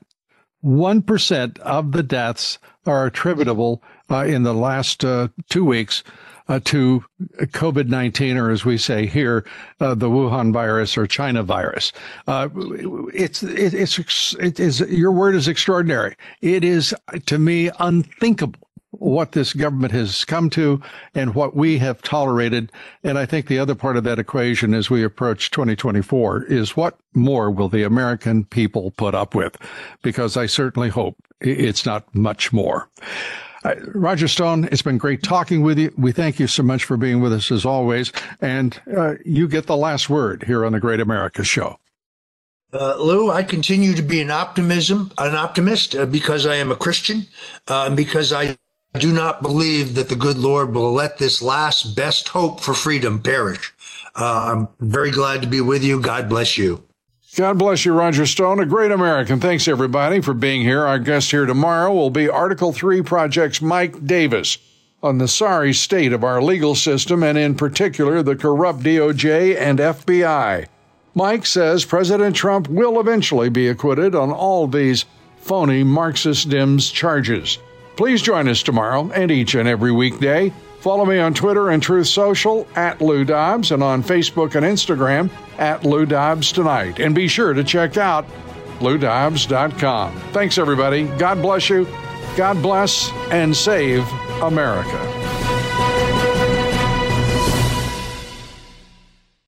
1% 0.63 1.59
of 1.59 1.91
the 1.91 2.03
deaths 2.03 2.59
are 2.85 3.05
attributable 3.05 3.83
uh, 4.09 4.23
in 4.23 4.43
the 4.43 4.53
last 4.53 5.03
uh, 5.03 5.27
two 5.49 5.65
weeks 5.65 6.03
uh, 6.47 6.59
to 6.63 7.03
COVID 7.37 7.87
19, 7.87 8.37
or 8.37 8.51
as 8.51 8.63
we 8.63 8.77
say 8.77 9.07
here, 9.07 9.45
uh, 9.79 9.95
the 9.95 10.09
Wuhan 10.09 10.53
virus 10.53 10.95
or 10.95 11.07
China 11.07 11.41
virus. 11.43 11.91
Uh, 12.27 12.49
it's, 13.13 13.41
it, 13.43 13.73
it's, 13.73 14.35
it 14.39 14.59
is, 14.59 14.79
your 14.81 15.11
word 15.11 15.35
is 15.35 15.47
extraordinary. 15.47 16.15
It 16.41 16.63
is, 16.63 16.93
to 17.25 17.39
me, 17.39 17.71
unthinkable 17.79 18.64
what 18.99 19.31
this 19.33 19.53
government 19.53 19.93
has 19.93 20.25
come 20.25 20.49
to 20.51 20.81
and 21.13 21.35
what 21.35 21.55
we 21.55 21.77
have 21.79 22.01
tolerated. 22.01 22.71
And 23.03 23.17
I 23.17 23.25
think 23.25 23.47
the 23.47 23.59
other 23.59 23.75
part 23.75 23.97
of 23.97 24.03
that 24.03 24.19
equation 24.19 24.73
as 24.73 24.89
we 24.89 25.03
approach 25.03 25.51
2024 25.51 26.45
is 26.45 26.75
what 26.75 26.97
more 27.13 27.49
will 27.51 27.69
the 27.69 27.83
American 27.83 28.45
people 28.45 28.91
put 28.91 29.15
up 29.15 29.35
with? 29.35 29.57
Because 30.01 30.37
I 30.37 30.45
certainly 30.45 30.89
hope 30.89 31.15
it's 31.41 31.85
not 31.85 32.13
much 32.15 32.51
more. 32.51 32.89
Roger 33.93 34.27
Stone, 34.27 34.69
it's 34.71 34.81
been 34.81 34.97
great 34.97 35.23
talking 35.23 35.63
with 35.63 35.79
you. 35.79 35.91
We 35.97 36.11
thank 36.11 36.39
you 36.39 36.47
so 36.47 36.63
much 36.63 36.83
for 36.83 36.97
being 36.97 37.21
with 37.21 37.33
us 37.33 37.51
as 37.51 37.65
always. 37.65 38.11
And 38.41 38.79
uh, 38.95 39.15
you 39.25 39.47
get 39.47 39.65
the 39.65 39.77
last 39.77 40.09
word 40.09 40.43
here 40.43 40.65
on 40.65 40.73
the 40.73 40.79
Great 40.79 40.99
America 40.99 41.43
Show. 41.43 41.79
Uh, 42.73 42.95
Lou, 42.97 43.31
I 43.31 43.43
continue 43.43 43.93
to 43.93 44.01
be 44.01 44.21
an 44.21 44.31
optimism, 44.31 45.11
an 45.17 45.35
optimist, 45.35 45.95
uh, 45.95 46.05
because 46.05 46.45
I 46.45 46.55
am 46.55 46.71
a 46.71 46.75
Christian, 46.75 47.25
uh, 47.67 47.89
because 47.89 48.33
I 48.95 48.97
do 48.97 49.11
not 49.11 49.41
believe 49.41 49.95
that 49.95 50.07
the 50.07 50.15
good 50.15 50.37
Lord 50.37 50.73
will 50.73 50.93
let 50.93 51.17
this 51.17 51.41
last 51.41 51.97
best 51.97 52.29
hope 52.29 52.61
for 52.61 52.73
freedom 52.73 53.21
perish. 53.21 53.73
Uh, 54.15 54.53
I'm 54.53 54.69
very 54.79 55.11
glad 55.11 55.41
to 55.41 55.49
be 55.49 55.59
with 55.59 55.83
you. 55.83 55.99
God 55.99 56.29
bless 56.29 56.57
you. 56.57 56.81
God 57.35 57.57
bless 57.57 57.83
you, 57.83 57.91
Roger 57.91 58.25
Stone, 58.25 58.61
a 58.61 58.65
great 58.65 58.93
American. 58.93 59.41
Thanks, 59.41 59.67
everybody, 59.67 60.21
for 60.21 60.33
being 60.33 60.61
here. 60.61 60.85
Our 60.85 60.97
guest 60.97 61.29
here 61.29 61.45
tomorrow 61.45 61.93
will 61.93 62.09
be 62.09 62.29
Article 62.29 62.71
3 62.71 63.01
Project's 63.01 63.61
Mike 63.61 64.07
Davis. 64.07 64.59
on 65.03 65.17
the 65.17 65.27
sorry 65.27 65.73
state 65.73 66.13
of 66.13 66.23
our 66.23 66.41
legal 66.41 66.73
system 66.73 67.21
and, 67.21 67.37
in 67.37 67.55
particular, 67.55 68.23
the 68.23 68.37
corrupt 68.37 68.79
DOJ 68.79 69.59
and 69.59 69.79
FBI. 69.79 70.67
Mike 71.13 71.45
says 71.45 71.83
President 71.83 72.33
Trump 72.33 72.69
will 72.69 73.01
eventually 73.01 73.49
be 73.49 73.67
acquitted 73.67 74.15
on 74.15 74.31
all 74.31 74.67
these 74.67 75.03
phony 75.41 75.83
Marxist 75.83 76.47
Dems 76.47 76.93
charges. 76.93 77.57
Please 77.95 78.21
join 78.21 78.47
us 78.47 78.61
tomorrow 78.63 79.09
and 79.11 79.31
each 79.31 79.55
and 79.55 79.67
every 79.67 79.91
weekday. 79.91 80.51
Follow 80.79 81.05
me 81.05 81.17
on 81.17 81.33
Twitter 81.33 81.69
and 81.69 81.81
Truth 81.81 82.07
Social 82.07 82.67
at 82.75 83.01
Lou 83.01 83.25
Dobbs 83.25 83.71
and 83.71 83.81
on 83.81 84.03
Facebook 84.03 84.55
and 84.55 84.65
Instagram 84.65 85.31
at 85.57 85.83
Lou 85.83 86.05
Dobbs 86.05 86.51
Tonight. 86.51 86.99
And 86.99 87.15
be 87.15 87.27
sure 87.27 87.53
to 87.53 87.63
check 87.63 87.97
out 87.97 88.25
loudobbs.com. 88.79 90.13
Thanks, 90.31 90.57
everybody. 90.57 91.05
God 91.17 91.41
bless 91.41 91.69
you. 91.69 91.87
God 92.35 92.61
bless 92.61 93.09
and 93.31 93.55
save 93.55 94.07
America. 94.41 95.44